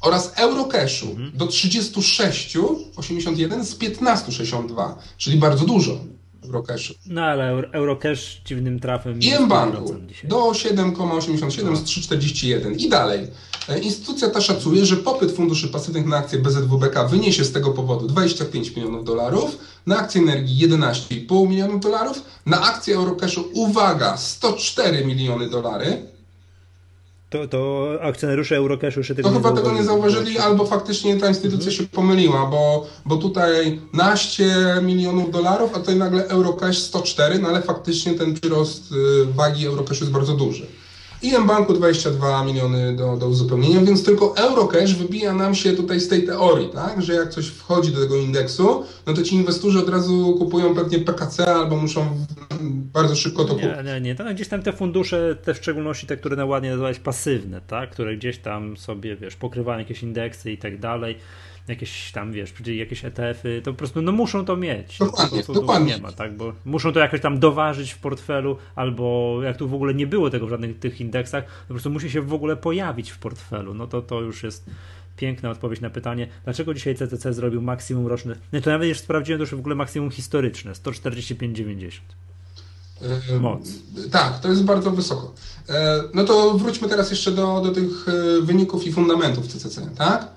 oraz 0.00 0.32
Eurocashu 0.36 1.10
mhm. 1.10 1.32
do 1.34 1.46
36,81 1.46 3.64
z 3.64 3.78
15,62, 3.78 4.94
czyli 5.16 5.36
bardzo 5.36 5.64
dużo. 5.64 6.00
Eurocashu. 6.44 6.94
No 7.06 7.22
ale 7.22 7.70
Eurocash 7.72 8.40
dziwnym 8.44 8.80
trafem. 8.80 9.20
I 9.20 9.30
M-Banku 9.30 9.94
do 10.24 10.36
7,87 10.36 11.76
z 11.76 11.82
3,41 11.82 12.74
i 12.78 12.88
dalej. 12.88 13.26
E, 13.68 13.78
instytucja 13.78 14.30
ta 14.30 14.40
szacuje, 14.40 14.86
że 14.86 14.96
popyt 14.96 15.32
funduszy 15.32 15.68
pasywnych 15.68 16.06
na 16.06 16.16
akcje 16.16 16.38
BZWBK 16.38 17.08
wyniesie 17.08 17.44
z 17.44 17.52
tego 17.52 17.70
powodu 17.70 18.06
25 18.06 18.76
milionów 18.76 19.04
dolarów, 19.04 19.58
na 19.86 19.98
akcje 19.98 20.20
energii 20.20 20.68
11,5 20.68 21.48
milionów 21.48 21.80
dolarów, 21.80 22.22
na 22.46 22.62
akcje 22.62 22.94
Eurocashu, 22.94 23.44
uwaga, 23.52 24.16
104 24.16 25.04
miliony 25.04 25.50
dolary, 25.50 26.10
to, 27.30 27.48
to 27.48 27.88
akcjonariusze 28.02 28.56
Eurocashu 28.56 29.00
jeszcze 29.00 29.14
tego 29.14 29.30
no 29.30 29.36
nie 29.36 29.42
chyba 29.42 29.56
tego 29.56 29.72
nie 29.72 29.84
zauważyli, 29.84 30.38
albo 30.38 30.66
faktycznie 30.66 31.16
ta 31.16 31.28
instytucja 31.28 31.72
się 31.72 31.86
pomyliła, 31.86 32.46
bo, 32.46 32.86
bo 33.06 33.16
tutaj 33.16 33.80
naście 33.92 34.54
milionów 34.82 35.30
dolarów, 35.30 35.70
a 35.74 35.78
tutaj 35.78 35.96
nagle 35.96 36.28
Eurocash 36.28 36.78
104, 36.78 37.38
no 37.38 37.48
ale 37.48 37.62
faktycznie 37.62 38.14
ten 38.14 38.34
przyrost 38.34 38.92
y, 38.92 38.96
wagi 39.32 39.66
Eurocashu 39.66 40.04
jest 40.04 40.12
bardzo 40.12 40.34
duży. 40.34 40.66
I 41.22 41.34
M-Banku 41.34 41.72
22 41.72 42.44
miliony 42.44 42.96
do, 42.96 43.16
do 43.16 43.28
uzupełnienia, 43.28 43.80
więc 43.80 44.04
tylko 44.04 44.36
Eurocash 44.36 44.94
wybija 44.94 45.34
nam 45.34 45.54
się 45.54 45.72
tutaj 45.72 46.00
z 46.00 46.08
tej 46.08 46.26
teorii, 46.26 46.68
tak? 46.68 47.02
że 47.02 47.14
jak 47.14 47.28
coś 47.28 47.46
wchodzi 47.46 47.92
do 47.92 48.00
tego 48.00 48.16
indeksu, 48.16 48.84
no 49.06 49.14
to 49.14 49.22
ci 49.22 49.34
inwestorzy 49.34 49.78
od 49.78 49.88
razu 49.88 50.34
kupują 50.38 50.74
pewnie 50.74 50.98
PKC 50.98 51.54
albo 51.54 51.76
muszą 51.76 52.06
bardzo 52.92 53.16
szybko 53.16 53.44
to 53.44 53.54
kupić. 53.54 53.68
Nie, 53.76 53.92
nie, 53.92 54.00
nie. 54.00 54.14
To 54.14 54.24
gdzieś 54.34 54.48
tam 54.48 54.62
te 54.62 54.72
fundusze, 54.72 55.36
te 55.42 55.54
w 55.54 55.56
szczególności 55.56 56.06
te, 56.06 56.16
które 56.16 56.46
ładnie 56.46 56.70
nazywałeś 56.70 56.98
pasywne, 56.98 57.60
tak? 57.60 57.90
które 57.90 58.16
gdzieś 58.16 58.38
tam 58.38 58.76
sobie, 58.76 59.16
wiesz, 59.16 59.36
pokrywają 59.36 59.78
jakieś 59.78 60.02
indeksy 60.02 60.52
i 60.52 60.58
tak 60.58 60.80
dalej, 60.80 61.18
jakieś 61.68 62.12
tam, 62.12 62.32
wiesz, 62.32 62.54
jakieś 62.66 63.04
ETF-y, 63.04 63.62
to 63.64 63.72
po 63.72 63.78
prostu 63.78 64.02
no 64.02 64.12
muszą 64.12 64.44
to 64.44 64.56
mieć. 64.56 64.98
Dokładnie, 64.98 65.42
to 65.42 65.52
dokładnie. 65.52 65.94
Nie 65.94 66.02
ma, 66.02 66.12
tak, 66.12 66.36
bo 66.36 66.52
muszą 66.64 66.92
to 66.92 67.00
jakoś 67.00 67.20
tam 67.20 67.38
doważyć 67.38 67.92
w 67.92 67.98
portfelu, 67.98 68.56
albo 68.74 69.38
jak 69.42 69.56
tu 69.56 69.68
w 69.68 69.74
ogóle 69.74 69.94
nie 69.94 70.06
było 70.06 70.30
tego 70.30 70.46
w 70.46 70.50
żadnych 70.50 70.78
tych 70.78 71.00
indeksach, 71.00 71.44
to 71.44 71.50
po 71.68 71.74
prostu 71.74 71.90
musi 71.90 72.10
się 72.10 72.22
w 72.22 72.34
ogóle 72.34 72.56
pojawić 72.56 73.10
w 73.10 73.18
portfelu. 73.18 73.74
No 73.74 73.86
to 73.86 74.02
to 74.02 74.20
już 74.20 74.42
jest 74.42 74.70
piękna 75.16 75.50
odpowiedź 75.50 75.80
na 75.80 75.90
pytanie, 75.90 76.28
dlaczego 76.44 76.74
dzisiaj 76.74 76.94
CCC 76.94 77.32
zrobił 77.32 77.62
maksimum 77.62 78.06
roczne. 78.06 78.36
Nie, 78.52 78.60
to 78.60 78.70
nawet 78.70 78.88
już 78.88 78.98
sprawdziłem, 78.98 79.38
to 79.38 79.42
już 79.42 79.54
w 79.54 79.58
ogóle 79.58 79.74
maksimum 79.74 80.10
historyczne, 80.10 80.72
145,90. 80.72 81.90
Moc. 83.40 83.68
Tak, 84.10 84.40
to 84.40 84.48
jest 84.48 84.64
bardzo 84.64 84.90
wysoko. 84.90 85.34
E, 85.68 86.02
no 86.14 86.24
to 86.24 86.58
wróćmy 86.58 86.88
teraz 86.88 87.10
jeszcze 87.10 87.32
do, 87.32 87.60
do 87.60 87.72
tych 87.72 88.08
e, 88.08 88.42
wyników 88.42 88.86
i 88.86 88.92
fundamentów 88.92 89.46
CCC, 89.46 89.90
tak? 89.96 90.28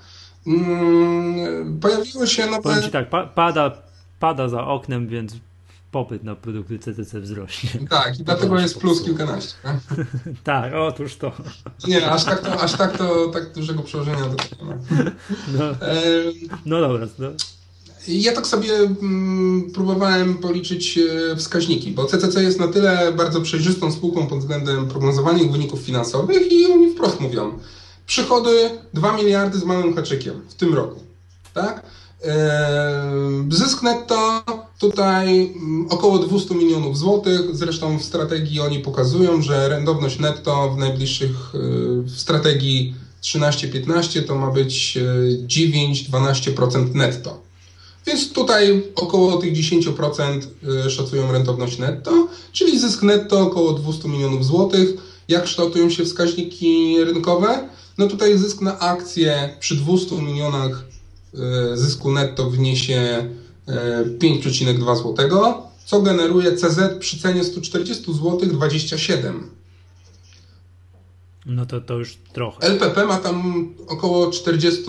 Mm, 0.48 1.80
pojawiło 1.80 2.26
się 2.26 2.46
nowe... 2.46 2.62
Powiem 2.62 2.82
Ci 2.84 2.92
tak, 2.92 3.10
pa, 3.10 3.28
pada, 3.28 3.72
pada 4.20 4.50
za 4.50 4.68
oknem, 4.68 5.08
więc 5.08 5.34
popyt 5.92 6.24
na 6.24 6.36
produkty 6.36 6.80
CCC 6.80 7.22
wzrośnie. 7.22 7.70
Tak, 7.90 8.20
i 8.20 8.24
dlatego 8.24 8.60
jest 8.60 8.80
plus 8.80 9.04
kilkanaście. 9.04 9.54
Tak? 10.44 10.74
otóż 10.74 11.16
to. 11.16 11.32
Nie, 11.88 12.12
aż 12.12 12.26
tak 12.26 12.42
to, 12.42 12.62
aż 12.62 12.74
tak 12.78 12.98
to 12.98 13.28
tak 13.28 13.54
dużego 13.54 13.84
przełożenia 13.84 14.26
do 14.26 14.36
tego 14.36 14.66
nie 14.66 14.70
ma. 14.70 14.76
No, 15.58 15.76
no 16.66 16.82
dobra. 16.82 17.08
No. 17.20 17.28
Ja 18.08 18.32
tak 18.32 18.48
sobie 18.48 18.74
mm, 18.74 19.72
próbowałem 19.72 20.38
policzyć 20.38 20.98
e, 21.32 21.36
wskaźniki, 21.36 21.92
bo 21.92 22.06
CCC 22.06 22.44
jest 22.44 22.60
na 22.60 22.68
tyle 22.68 23.12
bardzo 23.12 23.42
przejrzystą 23.42 23.92
spółką 23.92 24.28
pod 24.28 24.40
względem 24.40 24.88
prognozowania 24.88 25.52
wyników 25.52 25.80
finansowych 25.80 26.52
i 26.52 26.66
oni 26.66 26.92
wprost 26.94 27.20
mówią, 27.20 27.60
Przychody 28.08 28.70
2 28.94 29.18
miliardy 29.18 29.60
z 29.60 29.64
małym 29.64 29.96
haczykiem 29.96 30.42
w 30.50 30.54
tym 30.54 30.74
roku. 30.74 31.00
Tak? 31.54 31.84
Zysk 33.50 33.84
netto 33.84 34.44
tutaj 34.80 35.54
mm, 35.56 35.88
około 35.90 36.20
200 36.20 36.56
milionów 36.56 36.98
złotych. 36.98 37.42
Zresztą 37.54 37.98
w 37.98 38.04
strategii 38.04 38.60
oni 38.60 38.80
pokazują, 38.80 39.42
że 39.42 39.70
rentowność 39.70 40.20
netto 40.20 40.70
w 40.70 40.78
najbliższych 40.78 41.30
e, 41.30 41.58
w 42.02 42.12
strategii 42.18 42.96
13-15 43.24 44.24
to 44.24 44.36
ma 44.36 44.52
być 44.52 44.98
9-12% 45.48 46.76
e, 46.76 46.98
netto. 46.98 47.42
Więc 48.08 48.34
tutaj 48.34 48.84
około 48.96 49.38
tych 49.38 49.54
10% 49.54 50.42
e, 50.86 50.90
szacują 50.90 51.32
rentowność 51.32 51.78
netto, 51.78 52.28
czyli 52.52 52.80
zysk 52.80 53.04
netto 53.04 53.40
około 53.40 53.74
200 53.74 54.10
milionów 54.10 54.46
złotych. 54.46 54.90
Jak 55.28 55.44
kształtują 55.44 55.90
się 55.90 56.06
wskaźniki 56.06 56.96
rynkowe? 57.04 57.70
No 57.98 58.08
tutaj 58.08 58.38
zysk 58.38 58.62
na 58.62 58.80
akcję 58.80 59.56
przy 59.60 59.76
200 59.76 60.16
milionach 60.22 60.84
e, 61.34 61.78
zysku 61.78 62.12
netto 62.12 62.50
wyniesie 62.50 63.30
5,2 64.20 64.96
zł, 64.96 65.30
co 65.86 66.02
generuje 66.02 66.52
CZ 66.52 66.80
przy 67.00 67.20
cenie 67.20 67.44
140 67.44 68.14
zł 68.14 68.40
27. 68.40 69.50
No 71.46 71.66
to, 71.66 71.82
to 71.82 71.94
już 71.94 72.18
trochę. 72.34 72.68
LPP 72.68 73.06
ma 73.06 73.18
tam 73.18 73.68
około 73.88 74.32
40, 74.32 74.84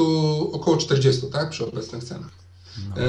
około 0.52 0.76
40 0.76 1.26
tak, 1.26 1.50
przy 1.50 1.66
obecnych 1.66 2.04
cenach. 2.04 2.30
No. 2.88 3.02
E, 3.02 3.06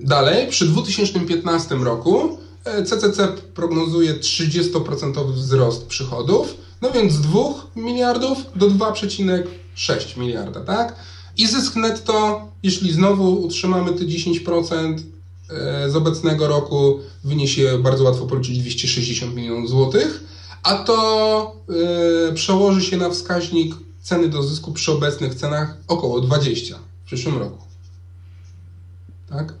dalej, 0.00 0.48
przy 0.48 0.66
2015 0.66 1.74
roku 1.74 2.38
CCC 2.84 3.24
e, 3.24 3.28
prognozuje 3.54 4.14
30% 4.14 5.32
wzrost 5.32 5.86
przychodów, 5.86 6.54
no 6.82 6.90
więc 6.90 7.12
z 7.12 7.20
2 7.20 7.40
miliardów 7.76 8.38
do 8.56 8.70
2,6 8.70 10.18
miliarda, 10.18 10.60
tak? 10.60 10.96
I 11.36 11.46
zysk 11.46 11.76
netto, 11.76 12.48
jeśli 12.62 12.92
znowu 12.92 13.42
utrzymamy 13.42 13.92
te 13.92 14.04
10%, 14.04 14.98
z 15.88 15.96
obecnego 15.96 16.48
roku 16.48 16.98
wyniesie 17.24 17.78
bardzo 17.78 18.04
łatwo 18.04 18.26
policzyć 18.26 18.58
260 18.58 19.34
milionów 19.34 19.70
złotych, 19.70 20.24
a 20.62 20.74
to 20.74 21.56
przełoży 22.34 22.82
się 22.82 22.96
na 22.96 23.10
wskaźnik 23.10 23.74
ceny 24.02 24.28
do 24.28 24.42
zysku 24.42 24.72
przy 24.72 24.92
obecnych 24.92 25.34
cenach 25.34 25.76
około 25.88 26.20
20 26.20 26.78
w 27.04 27.06
przyszłym 27.06 27.38
roku. 27.38 27.64
Tak? 29.28 29.54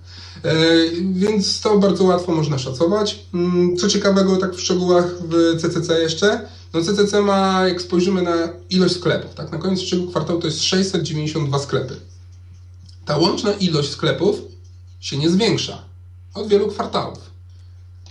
E, 0.44 0.54
więc 1.12 1.60
to 1.60 1.78
bardzo 1.78 2.04
łatwo 2.04 2.32
można 2.32 2.58
szacować. 2.58 3.26
Mm, 3.34 3.76
co 3.76 3.88
ciekawego, 3.88 4.36
tak 4.36 4.54
w 4.54 4.60
szczegółach 4.60 5.14
w 5.28 5.60
CCC 5.60 6.02
jeszcze, 6.02 6.48
no 6.72 6.82
CCC 6.82 7.20
ma, 7.20 7.68
jak 7.68 7.82
spojrzymy 7.82 8.22
na 8.22 8.34
ilość 8.70 8.96
sklepów, 8.96 9.34
tak, 9.34 9.52
na 9.52 9.58
koniec 9.58 9.78
trzeciego 9.78 10.10
kwartału 10.10 10.40
to 10.40 10.46
jest 10.46 10.62
692 10.62 11.58
sklepy. 11.58 11.96
Ta 13.04 13.16
łączna 13.16 13.52
ilość 13.52 13.90
sklepów 13.90 14.42
się 15.00 15.18
nie 15.18 15.30
zwiększa 15.30 15.82
od 16.34 16.48
wielu 16.48 16.68
kwartałów, 16.68 17.30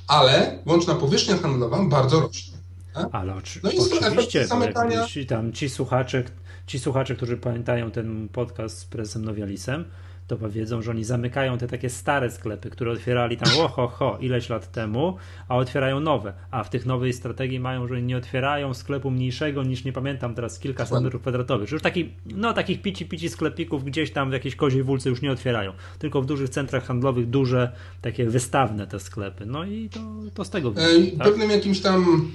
ale 0.07 0.59
łączna 0.65 0.95
powierzchnia 0.95 1.37
handlowa 1.37 1.83
bardzo 1.83 2.19
rośnie. 2.19 2.57
Tak? 2.93 3.07
Ale 3.11 3.35
oczy, 3.35 3.59
no 3.63 3.71
i 3.71 3.79
oczywiście, 3.79 4.47
zamykania... 4.47 5.05
tam 5.27 5.53
ci 5.53 5.69
słuchacze, 5.69 6.23
ci 6.67 6.79
słuchacze, 6.79 7.15
którzy 7.15 7.37
pamiętają 7.37 7.91
ten 7.91 8.29
podcast 8.29 8.79
z 8.79 8.85
prezesem 8.85 9.25
Nowialisem, 9.25 9.85
to 10.27 10.37
powiedzą, 10.37 10.81
że 10.81 10.91
oni 10.91 11.03
zamykają 11.03 11.57
te 11.57 11.67
takie 11.67 11.89
stare 11.89 12.31
sklepy, 12.31 12.69
które 12.69 12.91
otwierali 12.91 13.37
tam 13.37 13.49
oho, 13.59 13.87
ho, 13.87 14.17
ileś 14.21 14.49
lat 14.49 14.71
temu, 14.71 15.17
a 15.47 15.57
otwierają 15.57 15.99
nowe. 15.99 16.33
A 16.51 16.63
w 16.63 16.69
tych 16.69 16.85
nowej 16.85 17.13
strategii 17.13 17.59
mają, 17.59 17.87
że 17.87 18.01
nie 18.01 18.17
otwierają 18.17 18.73
sklepu 18.73 19.11
mniejszego 19.11 19.63
niż, 19.63 19.83
nie 19.83 19.93
pamiętam 19.93 20.35
teraz, 20.35 20.59
kilkaset 20.59 21.01
metrów 21.01 21.21
kwadratowych. 21.21 21.71
Już 21.71 21.81
taki, 21.81 22.13
no 22.25 22.53
takich 22.53 22.81
pici, 22.81 23.05
pici 23.05 23.29
sklepików 23.29 23.83
gdzieś 23.83 24.11
tam 24.11 24.29
w 24.29 24.33
jakiejś 24.33 24.55
koziej 24.55 24.83
wólce 24.83 25.09
już 25.09 25.21
nie 25.21 25.31
otwierają. 25.31 25.73
Tylko 25.99 26.21
w 26.21 26.25
dużych 26.25 26.49
centrach 26.49 26.85
handlowych 26.85 27.29
duże, 27.29 27.71
takie 28.01 28.25
wystawne 28.25 28.87
te 28.87 28.99
sklepy. 28.99 29.45
No 29.45 29.65
i 29.65 29.89
to, 29.89 29.99
to 30.33 30.45
z 30.45 30.49
tego 30.49 30.71
wynika. 30.71 31.17
Tak? 31.17 31.27
Pewnym 31.27 31.49
jakimś 31.49 31.79
tam 31.79 32.31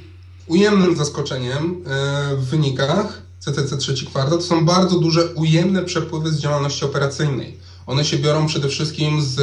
ujemnym 0.46 0.96
zaskoczeniem 0.96 1.84
e, 1.86 2.36
w 2.36 2.44
wynikach 2.44 3.22
CCC 3.38 3.76
trzeci 3.76 4.06
kwartał 4.06 4.38
to 4.38 4.44
są 4.44 4.64
bardzo 4.64 4.98
duże 4.98 5.26
ujemne 5.34 5.82
przepływy 5.82 6.30
z 6.30 6.38
działalności 6.38 6.84
operacyjnej. 6.84 7.58
One 7.86 8.04
się 8.04 8.18
biorą 8.18 8.46
przede 8.46 8.68
wszystkim 8.68 9.22
z, 9.22 9.34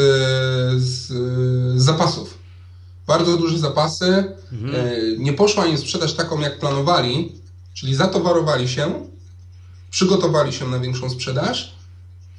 z, 0.82 1.08
z 1.82 1.84
zapasów. 1.84 2.38
Bardzo 3.08 3.38
duże 3.38 3.60
zapasy. 3.60 4.36
Mhm. 4.52 4.75
E, 4.75 5.17
nie 5.17 5.34
poszła 5.34 5.65
im 5.65 5.78
sprzedaż 5.78 6.13
taką, 6.13 6.39
jak 6.39 6.60
planowali, 6.60 7.32
czyli 7.73 7.95
zatowarowali 7.95 8.67
się, 8.67 9.08
przygotowali 9.91 10.54
się 10.54 10.67
na 10.67 10.80
większą 10.80 11.10
sprzedaż. 11.10 11.75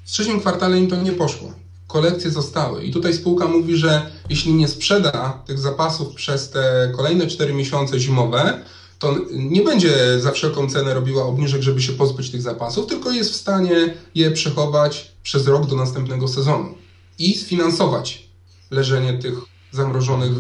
W 0.04 0.10
trzecim 0.10 0.40
kwartale 0.40 0.78
im 0.78 0.88
to 0.88 0.96
nie 0.96 1.12
poszło. 1.12 1.52
Kolekcje 1.86 2.30
zostały. 2.30 2.84
I 2.84 2.92
tutaj 2.92 3.14
spółka 3.14 3.46
mówi, 3.46 3.76
że 3.76 4.10
jeśli 4.28 4.54
nie 4.54 4.68
sprzeda 4.68 5.42
tych 5.46 5.58
zapasów 5.58 6.14
przez 6.14 6.50
te 6.50 6.92
kolejne 6.96 7.26
4 7.26 7.54
miesiące 7.54 8.00
zimowe, 8.00 8.64
to 9.00 9.16
nie 9.32 9.62
będzie 9.62 10.20
za 10.20 10.32
wszelką 10.32 10.70
cenę 10.70 10.94
robiła 10.94 11.24
obniżek, 11.24 11.62
żeby 11.62 11.82
się 11.82 11.92
pozbyć 11.92 12.30
tych 12.30 12.42
zapasów, 12.42 12.86
tylko 12.86 13.10
jest 13.10 13.30
w 13.30 13.36
stanie 13.36 13.94
je 14.14 14.30
przechować 14.30 15.12
przez 15.22 15.46
rok 15.46 15.66
do 15.66 15.76
następnego 15.76 16.28
sezonu 16.28 16.74
i 17.18 17.34
sfinansować 17.34 18.28
leżenie 18.70 19.18
tych 19.18 19.34
zamrożonych 19.72 20.32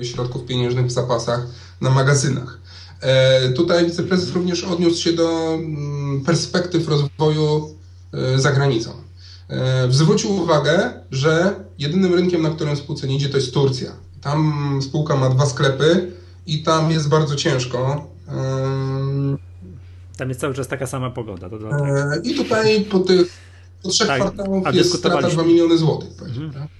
e, 0.00 0.04
środków 0.04 0.46
pieniężnych 0.46 0.86
w 0.86 0.90
zapasach 0.90 1.46
na 1.80 1.90
magazynach. 1.90 2.60
E, 3.00 3.48
tutaj 3.48 3.86
wiceprezes 3.86 4.32
również 4.32 4.64
odniósł 4.64 5.02
się 5.02 5.12
do 5.12 5.54
mm, 5.54 6.24
perspektyw 6.24 6.88
rozwoju 6.88 7.74
e, 8.12 8.38
za 8.38 8.52
granicą. 8.52 8.90
Zwrócił 9.90 10.36
uwagę, 10.42 10.92
że 11.10 11.54
jedynym 11.78 12.14
rynkiem, 12.14 12.42
na 12.42 12.50
którym 12.50 12.76
spółce 12.76 13.08
nie 13.08 13.16
idzie, 13.16 13.28
to 13.28 13.36
jest 13.36 13.54
Turcja. 13.54 13.92
Tam 14.20 14.78
spółka 14.82 15.16
ma 15.16 15.30
dwa 15.30 15.46
sklepy, 15.46 16.12
i 16.50 16.62
tam 16.62 16.90
jest 16.90 17.08
bardzo 17.08 17.36
ciężko. 17.36 18.06
Tam 20.16 20.28
jest 20.28 20.40
cały 20.40 20.54
czas 20.54 20.68
taka 20.68 20.86
sama 20.86 21.10
pogoda. 21.10 21.50
To 21.50 21.56
e, 21.56 22.20
I 22.24 22.34
tutaj 22.34 22.80
po 22.80 22.98
tych 23.00 23.32
po 23.82 23.88
trzech 23.88 24.06
tak, 24.06 24.20
kwartałach 24.20 24.74
jest 24.74 24.98
strata 24.98 25.28
2 25.28 25.42
miliony 25.42 25.78
złotych. 25.78 26.08
Mhm. 26.22 26.52
Tak? 26.52 26.79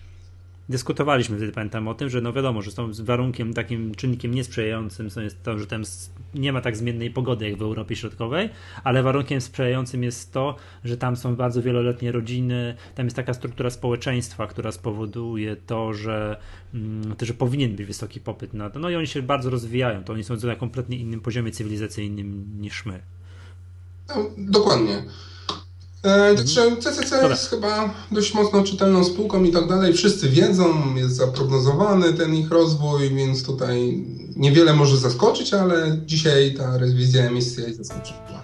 Dyskutowaliśmy 0.71 1.37
wtedy, 1.37 1.53
pamiętam 1.53 1.89
o 1.89 1.95
tym, 1.95 2.11
że 2.11 2.21
no 2.21 2.33
wiadomo, 2.33 2.63
że 2.63 2.71
są 2.71 2.91
warunkiem, 3.03 3.55
takim 3.55 3.95
czynnikiem 3.95 4.35
niesprzyjającym 4.35 5.09
jest 5.17 5.43
to, 5.43 5.59
że 5.59 5.67
tam 5.67 5.83
nie 6.35 6.53
ma 6.53 6.61
tak 6.61 6.77
zmiennej 6.77 7.11
pogody 7.11 7.49
jak 7.49 7.59
w 7.59 7.63
Europie 7.63 7.97
Środkowej, 7.97 8.51
ale 8.85 9.03
warunkiem 9.03 9.41
sprzyjającym 9.41 10.03
jest 10.03 10.33
to, 10.33 10.57
że 10.85 10.97
tam 10.97 11.17
są 11.17 11.37
bardzo 11.37 11.63
wieloletnie 11.63 12.13
rodziny, 12.13 12.75
tam 12.95 13.07
jest 13.07 13.17
taka 13.17 13.35
struktura 13.35 13.71
społeczeństwa, 13.71 14.47
która 14.47 14.73
spowoduje 14.73 15.57
to, 15.57 15.95
że, 15.95 16.37
mm, 16.75 17.17
to, 17.17 17.27
że 17.27 17.35
powinien 17.35 17.77
być 17.77 17.87
wysoki 17.87 18.21
popyt 18.21 18.55
na 18.55 18.71
to. 18.71 18.79
No 18.79 18.91
i 18.91 18.97
oni 18.97 19.07
się 19.07 19.23
bardzo 19.23 19.51
rozwijają, 19.51 20.05
to 20.05 20.13
oni 20.13 20.25
są 20.25 20.37
na 20.37 20.57
kompletnie 20.57 20.97
innym 20.97 21.21
poziomie 21.21 21.53
cywilizacyjnym 21.53 22.61
niż 22.61 22.87
my. 22.87 23.01
No, 24.09 24.31
dokładnie. 24.39 25.03
E, 26.03 26.35
także 26.35 26.77
CCC 26.77 27.29
jest 27.29 27.51
chyba 27.51 27.95
dość 28.11 28.35
mocno 28.35 28.63
czytelną 28.63 29.05
spółką 29.05 29.45
i 29.45 29.53
tak 29.53 29.69
dalej. 29.69 29.93
Wszyscy 29.95 30.29
wiedzą, 30.29 30.97
jest 30.97 31.17
zaprognozowany 31.17 32.13
ten 32.13 32.35
ich 32.35 32.51
rozwój, 32.51 33.11
więc 33.15 33.47
tutaj 33.47 34.05
niewiele 34.37 34.73
może 34.75 34.97
zaskoczyć, 34.97 35.55
ale 35.55 35.99
dzisiaj 36.07 36.55
ta 36.55 36.79
rewizja 36.79 37.25
emisji 37.25 37.63
jest 37.63 37.79
zaskoczyła. 37.79 38.43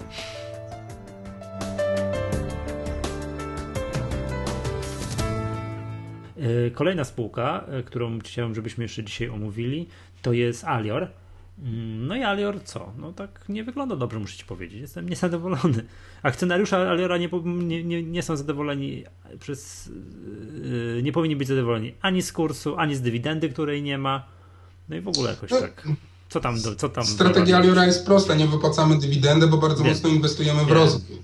E, 6.37 6.71
kolejna 6.71 7.05
spółka, 7.05 7.65
e, 7.69 7.83
którą 7.83 8.19
chciałem, 8.19 8.55
żebyśmy 8.55 8.85
jeszcze 8.85 9.05
dzisiaj 9.05 9.29
omówili, 9.29 9.89
to 10.23 10.33
jest 10.33 10.65
Alior. 10.65 11.09
Mm, 11.59 12.07
no 12.07 12.17
i 12.17 12.23
Alior 12.23 12.63
co? 12.65 12.93
No 12.99 13.13
tak 13.13 13.45
nie 13.49 13.65
wygląda 13.65 13.97
dobrze, 13.97 14.19
muszę 14.19 14.37
ci 14.37 14.45
powiedzieć. 14.45 14.81
Jestem 14.81 15.09
niezadowolony. 15.09 15.85
Akcjonariusze 16.23 16.91
Aliora 16.91 17.19
nie, 17.19 17.29
nie, 17.85 18.03
nie, 18.03 18.23
są 18.23 18.37
zadowoleni 18.37 19.05
przez. 19.41 19.91
Yy, 20.97 21.03
nie 21.03 21.13
powinni 21.13 21.37
być 21.37 21.49
zadowoleni 21.49 21.95
ani 22.01 22.23
z 22.23 22.33
kursu, 22.33 22.77
ani 22.77 22.95
z 22.95 23.01
dywidendy, 23.01 23.49
której 23.49 23.83
nie 23.83 23.99
ma. 23.99 24.27
No 24.89 24.97
i 24.97 25.01
w 25.01 25.09
ogóle 25.09 25.31
jakoś 25.31 25.51
no, 25.51 25.61
tak. 25.61 25.89
Co 26.29 26.41
tam, 26.41 26.57
co 26.77 26.89
tam 26.89 27.05
Strategia 27.05 27.57
Aliora 27.57 27.87
jest 27.87 28.07
prosta, 28.07 28.35
nie 28.35 28.47
wypłacamy 28.47 28.99
dywidendy, 28.99 29.47
bo 29.47 29.57
bardzo 29.57 29.85
mocno 29.85 30.09
inwestujemy 30.09 30.65
w 30.65 30.71
rozwój. 30.71 31.17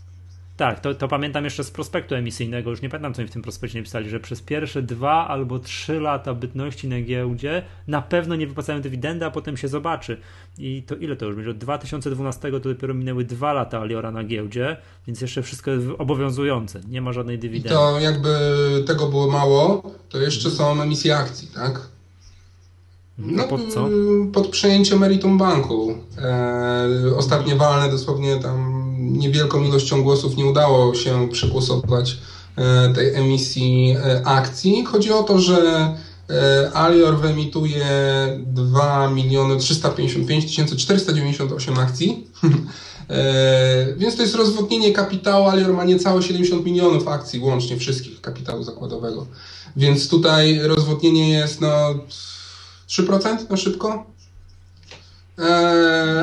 Tak, 0.57 0.81
to, 0.81 0.95
to, 0.95 1.09
pamiętam 1.09 1.45
jeszcze 1.45 1.65
z 1.65 1.71
prospektu 1.71 2.15
emisyjnego, 2.15 2.71
już 2.71 2.83
nie 2.83 2.89
pamiętam 2.89 3.15
co 3.15 3.23
mi 3.23 3.29
w 3.29 3.31
tym 3.31 3.43
prospekcie 3.43 3.79
napisali, 3.79 4.11
że 4.11 4.21
przez 4.21 4.43
pierwsze 4.43 4.83
dwa 4.83 5.29
albo 5.29 5.59
trzy 5.59 6.01
lata 6.01 6.35
bytności 6.35 6.89
na 6.89 7.01
giełdzie 7.01 7.63
na 7.89 8.03
pewno 8.03 8.37
nie 8.37 8.47
wypłacają 8.47 8.81
dywidendy, 8.81 9.25
a 9.25 9.31
potem 9.31 9.57
się 9.57 9.69
zobaczy. 9.69 10.17
I 10.59 10.83
to 10.87 10.97
ile 10.97 11.17
to 11.17 11.27
już 11.27 11.35
będzie? 11.35 11.51
Od 11.51 11.59
2012 11.59 12.51
to 12.51 12.61
dopiero 12.61 12.95
minęły 12.95 13.25
dwa 13.25 13.53
lata 13.53 13.81
Aliora 13.81 14.11
na 14.11 14.25
giełdzie, 14.25 14.77
więc 15.07 15.21
jeszcze 15.21 15.43
wszystko 15.43 15.71
jest 15.71 15.87
obowiązujące, 15.99 16.81
nie 16.89 17.03
ma 17.03 17.13
żadnej 17.13 17.39
dywidendy. 17.39 17.69
I 17.69 17.79
to 17.79 18.01
jakby 18.01 18.31
tego 18.87 19.07
było 19.07 19.31
mało, 19.31 19.83
to 20.09 20.19
jeszcze 20.19 20.51
są 20.51 20.83
emisje 20.83 21.17
akcji, 21.17 21.49
tak? 21.55 21.93
No, 23.19 23.45
pod 23.45 23.75
co? 23.75 23.89
Pod 24.33 24.49
przejęcie 24.49 24.97
Meritum 24.97 25.39
Banku. 25.39 25.95
E, 26.19 26.89
ostatnie 27.17 27.57
walne 27.57 27.91
dosłownie 27.91 28.37
tam 28.37 28.72
niewielką 29.03 29.65
ilością 29.65 30.03
głosów 30.03 30.37
nie 30.37 30.47
udało 30.47 30.95
się 30.95 31.29
przegłosować 31.29 32.19
e, 32.57 32.93
tej 32.95 33.15
emisji 33.15 33.97
e, 34.05 34.27
akcji. 34.27 34.85
Chodzi 34.85 35.13
o 35.13 35.23
to, 35.23 35.39
że 35.39 35.95
e, 36.31 36.71
Alior 36.77 37.21
wyemituje 37.21 37.87
2 38.47 39.11
miliony 39.11 39.57
355 39.57 40.57
498 40.57 41.79
akcji. 41.79 42.27
Więc 43.97 44.17
to 44.17 44.23
jest 44.23 44.35
rozwodnienie 44.35 44.93
kapitału. 44.93 45.47
Alior 45.49 45.73
ma 45.73 45.85
niecałe 45.85 46.23
70 46.23 46.65
milionów 46.65 47.09
akcji 47.09 47.41
łącznie 47.41 47.77
wszystkich 47.77 48.21
kapitału 48.21 48.63
zakładowego. 48.63 49.27
Więc 49.77 50.09
tutaj 50.09 50.59
rozwodnienie 50.63 51.29
jest 51.29 51.61
no 51.61 51.95
3% 52.89 53.51
na 53.51 53.57
szybko. 53.57 54.07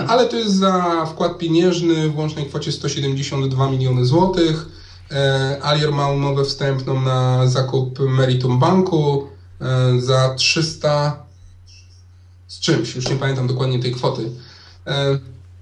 E, 0.09 0.11
ale 0.11 0.25
to 0.25 0.35
jest 0.35 0.55
za 0.55 1.05
wkład 1.05 1.37
pieniężny 1.37 2.09
w 2.09 2.17
łącznej 2.17 2.45
kwocie 2.45 2.71
172 2.71 3.71
miliony 3.71 4.05
złotych. 4.05 4.65
E, 5.11 5.59
Alier 5.63 5.91
ma 5.91 6.09
umowę 6.09 6.45
wstępną 6.45 7.01
na 7.01 7.47
zakup 7.47 7.99
Meritum 7.99 8.59
Banku 8.59 9.27
e, 9.61 10.01
za 10.01 10.35
300 10.35 11.23
z 12.47 12.59
czymś, 12.59 12.95
już 12.95 13.09
nie 13.09 13.15
pamiętam 13.15 13.47
dokładnie 13.47 13.79
tej 13.79 13.91
kwoty. 13.91 14.31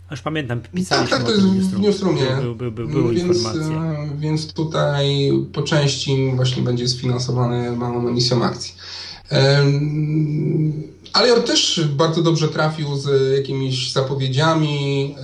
Aż 0.09 0.21
pamiętam, 0.21 0.61
pisaliśmy 0.73 1.17
Tak, 1.17 1.19
tak, 1.19 1.27
to 1.27 1.35
jest 1.35 1.47
w 1.47 1.79
newsroomie. 1.79 2.21
Był, 2.41 2.55
był, 2.55 2.71
był, 2.71 3.09
więc, 3.09 3.47
więc 4.17 4.53
tutaj 4.53 5.31
po 5.53 5.61
części 5.61 6.31
właśnie 6.35 6.63
będzie 6.63 6.87
sfinansowany 6.87 7.71
małą 7.71 8.07
emisją 8.07 8.43
akcji. 8.43 8.73
Alior 11.13 11.43
też 11.43 11.81
bardzo 11.95 12.21
dobrze 12.21 12.47
trafił 12.47 12.97
z 12.97 13.37
jakimiś 13.37 13.91
zapowiedziami, 13.91 15.15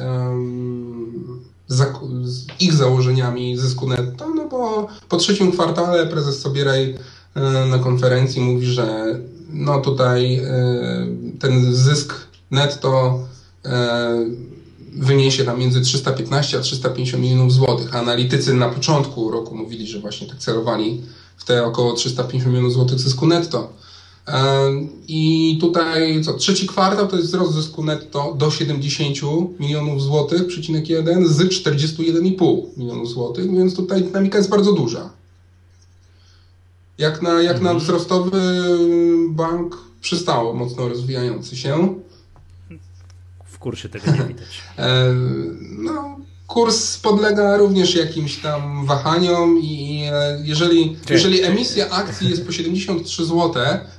z 1.67 2.45
ich 2.59 2.73
założeniami 2.73 3.57
zysku 3.57 3.87
netto, 3.87 4.29
no 4.29 4.47
bo 4.47 4.87
po 5.09 5.17
trzecim 5.17 5.51
kwartale 5.51 6.07
prezes 6.07 6.39
Sobieraj 6.39 6.95
na 7.69 7.79
konferencji 7.79 8.41
mówi, 8.41 8.65
że 8.65 9.19
no 9.49 9.81
tutaj 9.81 10.41
ten 11.39 11.75
zysk 11.75 12.13
netto 12.51 13.19
wyniesie 14.95 15.43
tam 15.43 15.59
między 15.59 15.81
315 15.81 16.57
a 16.57 16.61
350 16.61 17.23
milionów 17.23 17.53
złotych. 17.53 17.95
Analitycy 17.95 18.53
na 18.53 18.69
początku 18.69 19.31
roku 19.31 19.55
mówili, 19.55 19.87
że 19.87 19.99
właśnie 19.99 20.27
tak 20.27 20.37
celowali 20.37 21.01
w 21.37 21.45
te 21.45 21.65
około 21.65 21.93
350 21.93 22.53
milionów 22.53 22.73
złotych 22.73 22.99
zysku 22.99 23.27
netto. 23.27 23.73
I 25.07 25.57
tutaj 25.61 26.21
co, 26.23 26.33
trzeci 26.33 26.67
kwartał 26.67 27.07
to 27.07 27.15
jest 27.15 27.27
wzrost 27.27 27.53
zysku 27.53 27.83
netto 27.83 28.35
do 28.37 28.51
70 28.51 29.17
milionów 29.59 30.01
złotych, 30.01 30.47
przecinek 30.47 30.89
1 30.89 31.27
z 31.27 31.39
41,5 31.39 32.61
milionów 32.77 33.09
złotych, 33.09 33.51
więc 33.51 33.75
tutaj 33.75 34.03
dynamika 34.03 34.37
jest 34.37 34.49
bardzo 34.49 34.73
duża. 34.73 35.09
Jak 36.97 37.21
na, 37.21 37.41
jak 37.41 37.57
mhm. 37.57 37.63
na 37.63 37.83
wzrostowy 37.83 38.41
bank 39.29 39.77
przystało 40.01 40.53
mocno 40.53 40.89
rozwijający 40.89 41.55
się. 41.55 41.95
W 43.45 43.59
kursie 43.59 43.89
tego 43.89 44.11
nie 44.11 44.23
widać. 44.23 44.63
no, 45.85 46.17
kurs 46.53 46.97
podlega 46.97 47.57
również 47.57 47.95
jakimś 47.95 48.37
tam 48.37 48.85
wahaniom 48.85 49.59
i 49.61 50.03
e, 50.13 50.37
jeżeli, 50.43 50.97
jeżeli 51.09 51.43
emisja 51.43 51.89
akcji 51.89 52.29
jest 52.29 52.45
po 52.45 52.51
73 52.51 53.25
zł, 53.25 53.53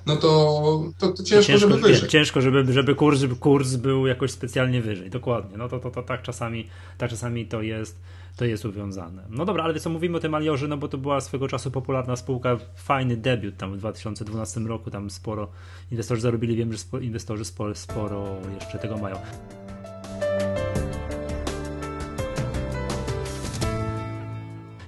no 0.07 0.17
to, 0.17 0.83
to, 0.99 1.09
to 1.09 1.23
ciężko, 1.23 1.53
ciężko, 1.53 1.69
żeby 1.69 1.83
wyżej. 1.83 2.09
Ciężko, 2.09 2.41
żeby, 2.41 2.73
żeby 2.73 2.95
kurs, 2.95 3.19
żeby 3.19 3.37
kurs 3.37 3.75
był 3.75 4.07
jakoś 4.07 4.31
specjalnie 4.31 4.83
wyżej. 4.83 5.11
Dokładnie. 5.11 5.57
No 5.57 5.69
to, 5.69 5.79
to, 5.79 5.91
to 5.91 6.03
tak 6.03 6.23
czasami 6.23 6.69
tak 6.99 7.11
czasami 7.11 7.47
to 7.47 7.63
jest 7.63 7.97
to 8.37 8.45
jest 8.45 8.65
uwiązane. 8.65 9.23
No 9.31 9.45
dobra, 9.45 9.65
ale 9.65 9.81
co 9.81 9.91
mówimy 9.91 10.17
o 10.17 10.21
tym 10.21 10.35
Aliorze, 10.35 10.69
no 10.69 10.77
bo 10.77 10.89
to 10.89 10.99
była 10.99 11.21
swego 11.21 11.49
czasu 11.49 11.71
popularna 11.71 12.17
spółka, 12.17 12.57
fajny 12.77 13.17
debiut 13.17 13.57
tam 13.57 13.75
w 13.75 13.77
2012 13.79 14.61
roku, 14.61 14.91
tam 14.91 15.11
sporo 15.11 15.49
inwestorzy 15.91 16.21
zarobili, 16.21 16.57
wiem, 16.57 16.73
że 16.73 16.79
inwestorzy 17.01 17.45
sporo, 17.45 17.75
sporo 17.75 18.37
jeszcze 18.61 18.79
tego 18.79 18.97
mają. 18.97 19.17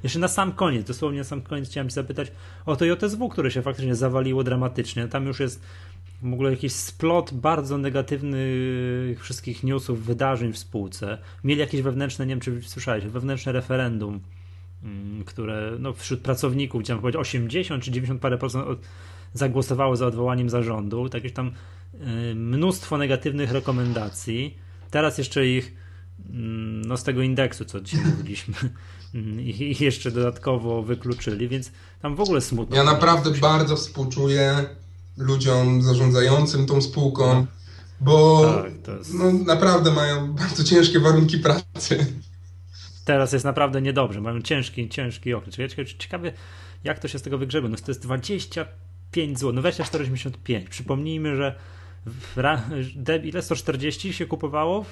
Jeszcze 0.03 0.19
na 0.19 0.29
sam 0.29 0.53
koniec, 0.53 0.87
dosłownie 0.87 1.19
na 1.19 1.25
sam 1.25 1.43
koniec 1.43 1.69
chciałem 1.69 1.91
zapytać 1.91 2.33
o 2.67 2.77
to 2.77 2.85
JSW, 2.85 3.29
które 3.29 3.51
się 3.51 3.63
faktycznie 3.63 3.95
zawaliło 3.95 4.45
dramatycznie. 4.45 5.09
Tam 5.09 5.27
już 5.27 5.41
jest 5.41 5.63
w 6.23 6.33
ogóle 6.33 6.51
jakiś 6.51 6.73
splot 6.73 7.35
bardzo 7.35 7.79
negatywnych 7.79 9.25
wszystkich 9.25 9.65
newsów, 9.65 10.05
wydarzeń 10.05 10.53
w 10.53 10.59
spółce. 10.59 11.19
Mieli 11.45 11.61
jakieś 11.61 11.83
wewnętrzne, 11.83 12.27
nie 12.27 12.33
wiem 12.33 12.41
czy 12.41 12.63
słyszałeś, 12.63 13.05
wewnętrzne 13.05 13.53
referendum, 13.53 14.21
mm, 14.83 15.25
które 15.25 15.73
no, 15.79 15.93
wśród 15.93 16.21
pracowników, 16.21 16.83
chciałem 16.83 17.01
powiedzieć 17.01 17.21
80 17.21 17.85
czy 17.85 17.91
90 17.91 18.21
parę 18.21 18.39
procent 18.39 18.67
zagłosowało 19.33 19.97
za 19.97 20.07
odwołaniem 20.07 20.51
zarządu. 20.51 21.09
Jakieś 21.15 21.33
tam 21.33 21.53
y, 21.95 22.35
mnóstwo 22.35 22.99
negatywnych 22.99 23.53
rekomendacji. 23.53 24.59
Teraz 24.91 25.19
jeszcze 25.19 25.47
ich 25.47 25.75
mm, 26.31 26.83
no, 26.83 26.97
z 26.97 27.05
tego 27.05 27.23
indeksu, 27.23 27.65
co 27.65 27.81
dzisiaj 27.81 28.05
mówiliśmy, 28.11 28.55
i 29.39 29.77
jeszcze 29.85 30.11
dodatkowo 30.11 30.83
wykluczyli, 30.83 31.49
więc 31.49 31.71
tam 32.03 32.17
w 32.17 32.21
ogóle 32.21 32.41
smutno. 32.41 32.77
Ja 32.77 32.85
naprawdę 32.85 33.31
bardzo 33.31 33.77
współczuję 33.77 34.65
ludziom 35.17 35.83
zarządzającym 35.83 36.67
tą 36.67 36.83
spółką, 36.83 37.47
bo 38.01 38.43
tak, 38.85 38.97
jest... 38.99 39.15
no, 39.15 39.33
naprawdę 39.33 39.91
mają 39.91 40.33
bardzo 40.33 40.65
ciężkie 40.65 41.01
warunki 41.01 41.39
pracy. 41.39 42.07
Teraz 43.05 43.33
jest 43.33 43.45
naprawdę 43.45 43.83
niedobrze, 43.83 44.21
mają 44.21 44.43
ciężki, 44.43 44.89
ciężki 44.89 45.35
okres. 45.35 45.57
Ciekawe, 45.99 46.33
jak 46.85 46.99
to 46.99 47.09
się 47.09 47.19
z 47.19 47.23
tego 47.23 47.39
wygrzebie. 47.39 47.69
No 47.69 47.77
to 47.77 47.91
jest 47.91 48.03
25 48.03 49.39
zł, 49.39 49.53
no 49.53 49.63
24,85. 49.63 50.69
Przypomnijmy, 50.69 51.37
że 51.37 51.55
w, 52.07 53.25
ile 53.25 53.43
140 53.43 54.13
się 54.13 54.27
kupowało 54.27 54.85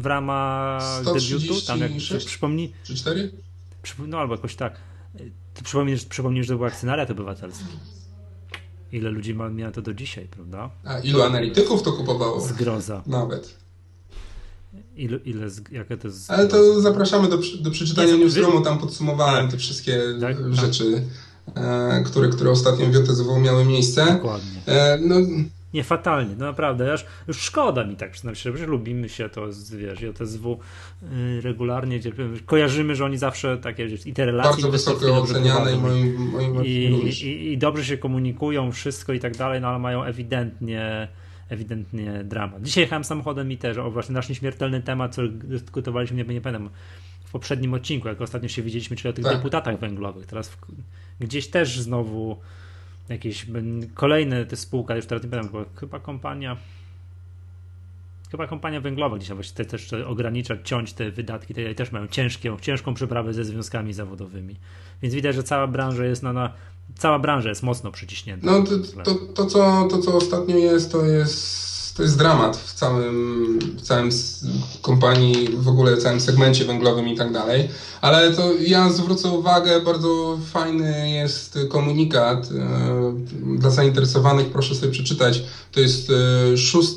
w 0.00 0.06
ramach 0.06 1.04
debiutu? 1.04 1.60
Tam 1.66 1.80
jak 1.80 1.92
przypomnij. 2.26 2.72
Czy 2.84 2.94
4? 2.94 3.32
No 4.06 4.18
albo 4.18 4.34
jakoś 4.34 4.56
tak. 4.56 4.76
Ty 5.54 5.64
przypomnisz, 5.64 6.04
przypomnisz, 6.04 6.46
że 6.46 6.52
to 6.52 6.58
był 6.58 6.66
akcjonariat 6.66 7.10
obywatelski. 7.10 7.64
Ile 8.92 9.10
ludzi 9.10 9.34
ma, 9.34 9.48
miało 9.48 9.72
to 9.72 9.82
do 9.82 9.94
dzisiaj, 9.94 10.28
prawda? 10.30 10.70
A 10.84 10.98
ilu 10.98 11.22
analityków 11.22 11.82
to 11.82 11.92
kupowało? 11.92 12.40
Zgroza. 12.40 13.02
Nawet. 13.06 13.58
Ile, 14.96 15.18
ile 15.24 15.46
jakie 15.72 15.96
to 15.96 16.08
jest... 16.08 16.30
Ale 16.30 16.48
to 16.48 16.80
zapraszamy 16.80 17.28
do, 17.28 17.38
do 17.60 17.70
przeczytania 17.70 18.16
newsroomu, 18.16 18.60
tam 18.60 18.78
podsumowałem 18.78 19.42
tak. 19.42 19.50
te 19.50 19.56
wszystkie 19.56 20.02
tak, 20.20 20.54
rzeczy, 20.54 21.02
tak. 21.54 21.64
E, 21.64 22.02
które, 22.06 22.28
które 22.28 22.50
ostatnio 22.50 22.86
w 22.86 22.94
JTZW 22.94 23.40
miały 23.40 23.64
miejsce. 23.64 24.06
Dokładnie. 24.06 24.60
E, 24.66 24.98
no, 25.00 25.16
nie, 25.74 25.84
fatalnie, 25.84 26.34
no 26.38 26.44
naprawdę, 26.44 26.92
aż 26.92 27.06
już 27.28 27.40
szkoda 27.40 27.84
mi 27.84 27.96
tak 27.96 28.10
przyznam 28.10 28.34
się, 28.34 28.56
że 28.56 28.66
lubimy 28.66 29.08
się, 29.08 29.28
to 29.28 29.46
wiesz, 29.76 30.00
JTSW 30.00 30.58
y, 31.02 31.40
regularnie 31.40 32.00
kojarzymy, 32.46 32.96
że 32.96 33.04
oni 33.04 33.18
zawsze 33.18 33.58
takie, 33.58 33.86
i 34.06 34.12
te 34.12 34.26
relacje 34.26 34.50
Bardzo 34.50 34.70
wysoko 34.70 35.22
oceniane 35.22 35.72
i, 35.72 35.76
moim, 35.76 36.30
moim 36.30 36.64
i, 36.64 36.68
i, 36.68 37.52
i, 37.52 37.58
dobrze 37.58 37.84
się 37.84 37.98
komunikują, 37.98 38.72
wszystko 38.72 39.12
i 39.12 39.20
tak 39.20 39.36
dalej, 39.36 39.60
no 39.60 39.68
ale 39.68 39.78
mają 39.78 40.04
ewidentnie 40.04 41.08
ewidentnie 41.48 42.24
dramat. 42.24 42.62
Dzisiaj 42.62 42.84
jechałem 42.84 43.04
samochodem 43.04 43.52
i 43.52 43.58
też, 43.58 43.78
o 43.78 43.90
właśnie 43.90 44.14
nasz 44.14 44.28
nieśmiertelny 44.28 44.82
temat, 44.82 45.14
co 45.14 45.22
dyskutowaliśmy, 45.28 46.16
nie, 46.16 46.24
nie 46.24 46.40
pamiętam, 46.40 46.70
w 47.24 47.32
poprzednim 47.32 47.74
odcinku, 47.74 48.08
jak 48.08 48.20
ostatnio 48.20 48.48
się 48.48 48.62
widzieliśmy, 48.62 48.96
czyli 48.96 49.10
o 49.10 49.12
tych 49.12 49.24
tak. 49.24 49.36
deputatach 49.36 49.78
węglowych. 49.78 50.26
Teraz 50.26 50.48
w, 50.48 50.56
gdzieś 51.20 51.48
też 51.48 51.80
znowu 51.80 52.36
jakieś 53.08 53.46
kolejne 53.94 54.46
te 54.46 54.56
spółka, 54.56 54.96
już 54.96 55.06
teraz 55.06 55.24
nie 55.24 55.30
pamiętam, 55.30 55.64
chyba 55.76 56.00
kompania 56.00 56.56
chyba 58.30 58.46
kompania 58.46 58.80
węglowa 58.80 59.16
gdzieś 59.16 59.32
właśnie 59.32 59.64
też 59.64 59.92
ograniczać, 59.92 60.60
ciąć 60.64 60.92
te 60.92 61.10
wydatki, 61.10 61.54
te 61.54 61.74
też 61.74 61.92
mają 61.92 62.08
ciężkie, 62.08 62.56
ciężką 62.60 62.94
przeprawę 62.94 63.34
ze 63.34 63.44
związkami 63.44 63.92
zawodowymi. 63.92 64.56
Więc 65.02 65.14
widać, 65.14 65.34
że 65.34 65.42
cała 65.42 65.66
branża 65.66 66.04
jest 66.04 66.22
na, 66.22 66.32
na 66.32 66.52
cała 66.96 67.18
branża 67.18 67.48
jest 67.48 67.62
mocno 67.62 67.92
przyciśnięta. 67.92 68.46
No 68.46 68.62
to, 68.62 68.78
to, 69.04 69.14
to, 69.14 69.46
co, 69.46 69.88
to 69.90 69.98
co 69.98 70.16
ostatnio 70.16 70.56
jest, 70.56 70.92
to 70.92 71.04
jest 71.04 71.73
to 71.96 72.02
jest 72.02 72.18
dramat 72.18 72.56
w 72.56 72.74
całym, 72.74 73.58
w 73.78 73.82
całym 73.82 74.10
kompanii, 74.82 75.48
w 75.56 75.68
ogóle 75.68 75.96
w 75.96 76.02
całym 76.02 76.20
segmencie 76.20 76.64
węglowym 76.64 77.08
i 77.08 77.16
tak 77.16 77.32
dalej. 77.32 77.68
Ale 78.00 78.32
to 78.32 78.52
ja 78.52 78.90
zwrócę 78.90 79.28
uwagę, 79.28 79.80
bardzo 79.80 80.38
fajny 80.52 81.10
jest 81.10 81.58
komunikat 81.68 82.48
e, 82.52 83.58
dla 83.58 83.70
zainteresowanych, 83.70 84.50
proszę 84.50 84.74
sobie 84.74 84.92
przeczytać. 84.92 85.42
To 85.72 85.80
jest 85.80 86.12
6, 86.56 86.90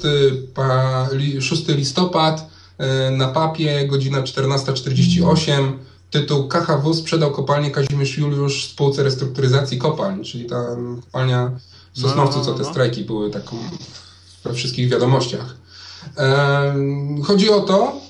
e, 1.37 1.41
6 1.41 1.67
listopad 1.67 2.49
e, 2.77 3.11
na 3.11 3.27
papie, 3.27 3.87
godzina 3.87 4.21
14.48. 4.21 5.73
Tytuł 6.11 6.47
KHW 6.47 6.93
sprzedał 6.93 7.31
kopalnię 7.31 7.71
Kazimierz 7.71 8.17
Juliusz 8.17 8.65
spółce 8.65 9.03
restrukturyzacji 9.03 9.77
kopalń, 9.77 10.23
czyli 10.23 10.45
ta 10.45 10.65
kopalnia 11.05 11.51
w 11.93 11.99
Sosnowcu, 11.99 12.45
co 12.45 12.53
te 12.53 12.65
strajki 12.65 13.03
były 13.03 13.29
taką 13.29 13.57
we 14.43 14.53
wszystkich 14.53 14.89
wiadomościach. 14.89 15.55
Chodzi 17.23 17.49
o 17.49 17.59
to, 17.59 18.01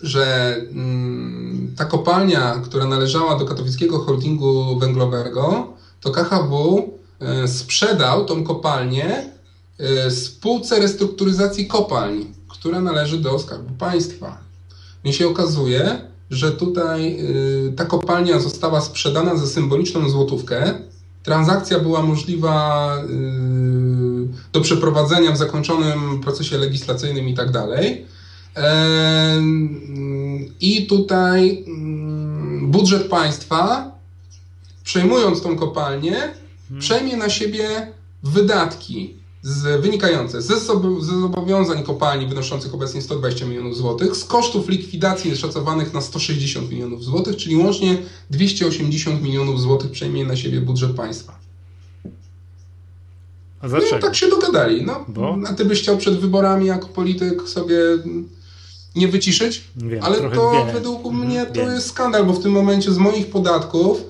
że 0.00 0.56
mm, 0.70 1.74
ta 1.76 1.84
kopalnia, 1.84 2.60
która 2.64 2.86
należała 2.86 3.38
do 3.38 3.44
katowickiego 3.44 3.98
holdingu 3.98 4.78
węglowego, 4.78 5.66
to 6.00 6.10
KHW 6.10 6.92
e, 7.20 7.48
sprzedał 7.48 8.24
tą 8.24 8.44
kopalnię 8.44 9.32
e, 9.78 10.10
spółce 10.10 10.78
restrukturyzacji 10.78 11.66
kopalń, 11.66 12.24
która 12.48 12.80
należy 12.80 13.18
do 13.18 13.38
Skarbu 13.38 13.74
Państwa. 13.74 14.38
Mi 15.04 15.12
się 15.12 15.28
okazuje, 15.28 16.00
że 16.30 16.52
tutaj 16.52 17.18
e, 17.18 17.72
ta 17.72 17.84
kopalnia 17.84 18.40
została 18.40 18.80
sprzedana 18.80 19.36
za 19.36 19.46
symboliczną 19.46 20.08
złotówkę. 20.08 20.74
Transakcja 21.22 21.78
była 21.78 22.02
możliwa 22.02 22.94
do 24.52 24.60
przeprowadzenia 24.60 25.32
w 25.32 25.36
zakończonym 25.36 26.20
procesie 26.20 26.58
legislacyjnym 26.58 27.28
i 27.28 27.34
tak 27.34 27.50
dalej. 27.50 28.06
I 30.60 30.86
tutaj 30.86 31.64
mm, 31.66 32.70
budżet 32.70 33.08
państwa, 33.08 33.92
przejmując 34.84 35.42
tą 35.42 35.56
kopalnię, 35.56 36.12
hmm. 36.12 36.80
przejmie 36.80 37.16
na 37.16 37.30
siebie 37.30 37.92
wydatki 38.22 39.14
z, 39.42 39.82
wynikające 39.82 40.42
ze, 40.42 40.60
ze 41.00 41.20
zobowiązań 41.20 41.82
kopalni 41.82 42.26
wynoszących 42.26 42.74
obecnie 42.74 43.02
120 43.02 43.46
milionów 43.46 43.76
złotych, 43.76 44.16
z 44.16 44.24
kosztów 44.24 44.68
likwidacji 44.68 45.36
szacowanych 45.36 45.94
na 45.94 46.00
160 46.00 46.70
milionów 46.70 47.04
złotych, 47.04 47.36
czyli 47.36 47.56
łącznie 47.56 47.98
280 48.30 49.22
milionów 49.22 49.60
złotych 49.60 49.90
przejmie 49.90 50.24
na 50.24 50.36
siebie 50.36 50.60
budżet 50.60 50.96
państwa. 50.96 51.47
A 53.60 53.68
dlaczego? 53.68 53.96
No, 53.96 54.02
tak 54.02 54.16
się 54.16 54.28
dogadali. 54.28 54.86
No, 54.86 55.04
Bo? 55.08 55.38
A 55.48 55.52
ty 55.52 55.64
byś 55.64 55.80
chciał 55.80 55.96
przed 55.96 56.20
wyborami 56.20 56.66
jako 56.66 56.88
polityk 56.88 57.48
sobie 57.48 57.78
nie 58.96 59.08
wyciszyć? 59.08 59.64
Wiem, 59.76 60.00
ale 60.02 60.30
to 60.30 60.52
wiem. 60.52 60.74
według 60.74 61.06
mhm, 61.06 61.26
mnie 61.26 61.46
to 61.46 61.54
wiem. 61.54 61.74
jest 61.74 61.88
skandal, 61.88 62.24
bo 62.24 62.32
w 62.32 62.42
tym 62.42 62.52
momencie 62.52 62.92
z 62.92 62.98
moich 62.98 63.26
podatków 63.30 64.04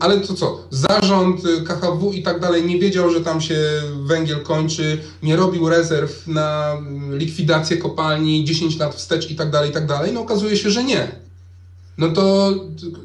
ale 0.00 0.20
to 0.20 0.34
co? 0.34 0.64
Zarząd 0.70 1.40
KHW 1.64 2.12
i 2.12 2.22
tak 2.22 2.40
dalej 2.40 2.64
nie 2.64 2.78
wiedział, 2.78 3.10
że 3.10 3.20
tam 3.20 3.40
się 3.40 3.56
węgiel 4.02 4.42
kończy, 4.42 4.98
nie 5.22 5.36
robił 5.36 5.68
rezerw 5.68 6.26
na 6.26 6.76
likwidację 7.10 7.76
kopalni 7.76 8.44
10 8.44 8.78
lat 8.78 8.94
wstecz 8.94 9.30
i 9.30 9.36
tak 9.36 9.50
dalej, 9.50 9.70
i 9.70 9.72
tak 9.72 9.86
dalej. 9.86 10.12
No 10.12 10.20
okazuje 10.20 10.56
się, 10.56 10.70
że 10.70 10.84
nie. 10.84 11.08
No 11.98 12.08
to 12.08 12.54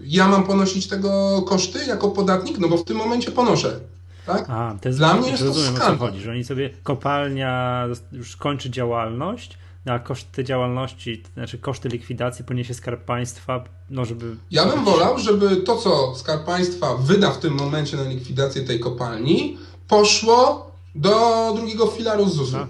ja 0.05 0.27
mam 0.27 0.43
ponosić 0.43 0.87
tego 0.87 1.41
koszty 1.47 1.85
jako 1.85 2.09
podatnik? 2.09 2.59
No 2.59 2.69
bo 2.69 2.77
w 2.77 2.85
tym 2.85 2.97
momencie 2.97 3.31
ponoszę. 3.31 3.79
Tak? 4.25 4.49
A, 4.49 4.75
to 4.81 4.89
jest 4.89 4.99
Dla 4.99 5.13
mnie 5.13 5.29
jest 5.29 5.43
rozumiem, 5.43 5.73
to 5.73 5.75
skandal. 5.75 5.95
o 5.95 5.99
co 5.99 6.05
chodzi, 6.05 6.21
że 6.21 6.31
oni 6.31 6.43
sobie 6.43 6.69
kopalnia 6.83 7.85
już 8.11 8.35
kończy 8.35 8.69
działalność, 8.69 9.57
a 9.85 9.99
koszty 9.99 10.43
działalności, 10.43 11.23
znaczy 11.33 11.57
koszty 11.57 11.89
likwidacji 11.89 12.45
poniesie 12.45 12.73
Skarb 12.73 13.05
Państwa, 13.05 13.63
no 13.89 14.05
żeby... 14.05 14.35
Ja 14.51 14.65
bym 14.65 14.85
wolał, 14.85 15.19
żeby 15.19 15.57
to, 15.57 15.77
co 15.77 16.15
Skarb 16.15 16.45
Państwa 16.45 16.97
wyda 16.97 17.31
w 17.31 17.39
tym 17.39 17.53
momencie 17.53 17.97
na 17.97 18.03
likwidację 18.03 18.61
tej 18.61 18.79
kopalni, 18.79 19.57
poszło 19.87 20.71
do 20.95 21.53
drugiego 21.55 21.87
filaru 21.87 22.29
ZUS-u. 22.29 22.57
No. 22.57 22.67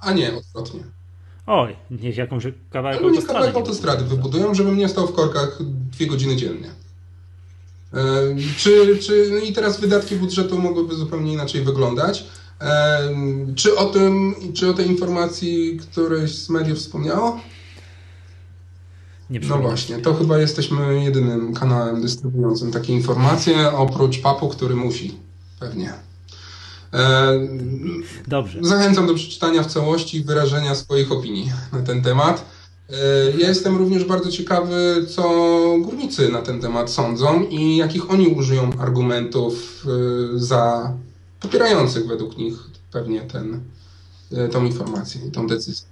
A 0.00 0.12
nie 0.12 0.34
odwrotnie. 0.34 0.80
Oj, 1.46 1.76
niech 1.90 2.16
jakąś 2.16 2.44
kawałek 2.70 3.00
no, 3.00 3.08
autostrady. 3.08 3.34
kawałek 3.34 3.56
autostrady 3.56 4.04
wybudują, 4.04 4.54
żebym 4.54 4.76
nie 4.76 4.88
stał 4.88 5.06
w 5.06 5.12
korkach 5.14 5.58
dwie 5.90 6.06
godziny 6.06 6.36
dziennie. 6.36 6.70
E, 7.94 7.98
czy, 8.56 8.98
czy, 8.98 9.28
no 9.30 9.38
i 9.38 9.52
teraz 9.52 9.80
wydatki 9.80 10.16
budżetu 10.16 10.58
mogłyby 10.58 10.94
zupełnie 10.94 11.32
inaczej 11.32 11.62
wyglądać. 11.62 12.24
Czy 13.54 13.76
o 13.76 13.84
tym, 13.84 14.34
czy 14.54 14.70
o 14.70 14.74
tej 14.74 14.86
informacji 14.86 15.80
któreś 15.82 16.34
z 16.34 16.48
mediów 16.48 16.78
wspomniało? 16.78 17.40
Nie 19.30 19.40
no 19.40 19.58
właśnie, 19.58 19.98
to 19.98 20.14
chyba 20.14 20.38
jesteśmy 20.38 21.04
jedynym 21.04 21.54
kanałem 21.54 22.02
dystrybuującym 22.02 22.72
takie 22.72 22.92
informacje, 22.92 23.72
oprócz 23.72 24.20
papu, 24.20 24.48
który 24.48 24.76
musi, 24.76 25.14
pewnie. 25.60 25.92
Dobrze. 28.26 28.58
Zachęcam 28.62 29.06
do 29.06 29.14
przeczytania 29.14 29.62
w 29.62 29.66
całości 29.66 30.24
wyrażenia 30.24 30.74
swoich 30.74 31.12
opinii 31.12 31.52
na 31.72 31.82
ten 31.82 32.02
temat. 32.02 32.44
Ja 33.38 33.48
jestem 33.48 33.76
również 33.76 34.04
bardzo 34.04 34.30
ciekawy, 34.30 35.06
co 35.08 35.22
górnicy 35.80 36.28
na 36.28 36.42
ten 36.42 36.60
temat 36.60 36.90
sądzą 36.90 37.42
i 37.42 37.76
jakich 37.76 38.10
oni 38.10 38.28
użyją 38.28 38.70
argumentów 38.78 39.86
y, 40.34 40.38
za 40.38 40.92
popierających 41.40 42.06
według 42.06 42.36
nich 42.38 42.54
pewnie 42.92 43.20
ten, 43.20 43.60
e, 44.32 44.48
tą 44.48 44.64
informację 44.64 45.26
i 45.28 45.30
tą 45.30 45.46
decyzję. 45.46 45.86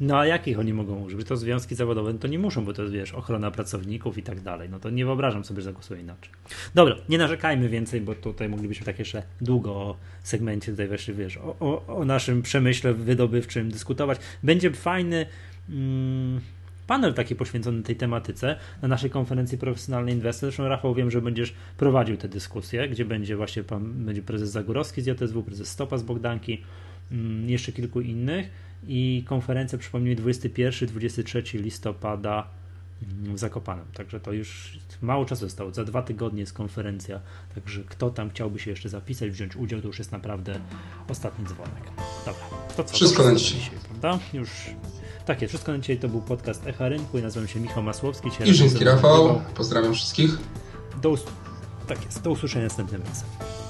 No 0.00 0.18
a 0.18 0.26
jakich 0.26 0.58
oni 0.58 0.72
mogą 0.72 1.04
użyć? 1.04 1.28
To 1.28 1.36
związki 1.36 1.74
zawodowe 1.74 2.14
to 2.14 2.28
nie 2.28 2.38
muszą, 2.38 2.64
bo 2.64 2.72
to 2.72 2.82
jest, 2.82 2.94
wiesz, 2.94 3.12
ochrona 3.12 3.50
pracowników 3.50 4.18
i 4.18 4.22
tak 4.22 4.40
dalej. 4.40 4.68
No 4.70 4.80
to 4.80 4.90
nie 4.90 5.04
wyobrażam 5.04 5.44
sobie, 5.44 5.60
że 5.60 5.64
zagłosuję 5.64 6.00
inaczej. 6.00 6.30
Dobra, 6.74 6.96
nie 7.08 7.18
narzekajmy 7.18 7.68
więcej, 7.68 8.00
bo 8.00 8.14
tutaj 8.14 8.48
moglibyśmy 8.48 8.86
tak 8.86 8.98
jeszcze 8.98 9.22
długo 9.40 9.70
o 9.70 9.96
segmencie 10.22 10.72
tutaj 10.72 10.88
właśnie, 10.88 11.14
wiesz, 11.14 11.36
o, 11.36 11.56
o, 11.60 11.96
o 11.96 12.04
naszym 12.04 12.42
przemyśle 12.42 12.94
wydobywczym 12.94 13.70
dyskutować. 13.70 14.18
Będzie 14.42 14.70
fajny... 14.70 15.26
Mm, 15.68 16.40
panel 16.86 17.14
taki 17.14 17.36
poświęcony 17.36 17.82
tej 17.82 17.96
tematyce 17.96 18.56
na 18.82 18.88
naszej 18.88 19.10
konferencji 19.10 19.58
profesjonalnej 19.58 20.14
inwestor. 20.14 20.48
Zresztą 20.48 20.68
Rafał 20.68 20.94
wiem, 20.94 21.10
że 21.10 21.20
będziesz 21.20 21.54
prowadził 21.76 22.16
tę 22.16 22.28
dyskusję, 22.28 22.88
gdzie 22.88 23.04
będzie 23.04 23.36
właśnie 23.36 23.64
pan, 23.64 24.04
będzie 24.04 24.22
prezes 24.22 24.50
Zagórowski 24.50 25.02
z 25.02 25.06
JSW, 25.06 25.42
prezes 25.42 25.68
Stopa 25.68 25.98
z 25.98 26.02
Bogdanki, 26.02 26.62
mm, 27.12 27.50
jeszcze 27.50 27.72
kilku 27.72 28.00
innych 28.00 28.50
i 28.88 29.24
konferencja 29.26 29.78
przypomnij 29.78 30.16
21-23 30.16 31.60
listopada 31.60 32.46
mm, 33.02 33.36
w 33.36 33.38
Zakopanem. 33.38 33.84
Także 33.94 34.20
to 34.20 34.32
już 34.32 34.78
mało 35.02 35.24
czasu 35.24 35.40
zostało. 35.40 35.72
Za 35.72 35.84
dwa 35.84 36.02
tygodnie 36.02 36.40
jest 36.40 36.52
konferencja. 36.52 37.20
Także 37.54 37.82
kto 37.86 38.10
tam 38.10 38.30
chciałby 38.30 38.58
się 38.58 38.70
jeszcze 38.70 38.88
zapisać, 38.88 39.30
wziąć 39.30 39.56
udział, 39.56 39.80
to 39.80 39.86
już 39.86 39.98
jest 39.98 40.12
naprawdę 40.12 40.60
ostatni 41.08 41.46
dzwonek. 41.46 41.82
Dobra, 42.26 42.44
to 42.76 42.84
co? 42.84 42.94
Wszystko 42.94 43.24
na 43.24 43.34
dzisiaj. 43.34 43.78
Prawda? 43.88 44.18
Już 44.32 44.50
takie, 45.24 45.48
wszystko 45.48 45.72
na 45.72 45.78
dzisiaj 45.78 45.98
to 45.98 46.08
był 46.08 46.20
podcast 46.20 46.66
Echa 46.66 46.88
Rynku 46.88 47.18
i 47.18 47.22
nazywam 47.22 47.48
się 47.48 47.60
Michał 47.60 47.82
Masłowski. 47.82 48.28
I 48.80 48.84
Rafał. 48.84 49.40
Pozdrawiam 49.54 49.94
wszystkich. 49.94 50.30
Do, 51.02 51.14
tak 51.86 52.04
jest, 52.04 52.22
do 52.22 52.30
usłyszenia 52.30 52.64
następnym 52.64 53.02
razem. 53.02 53.61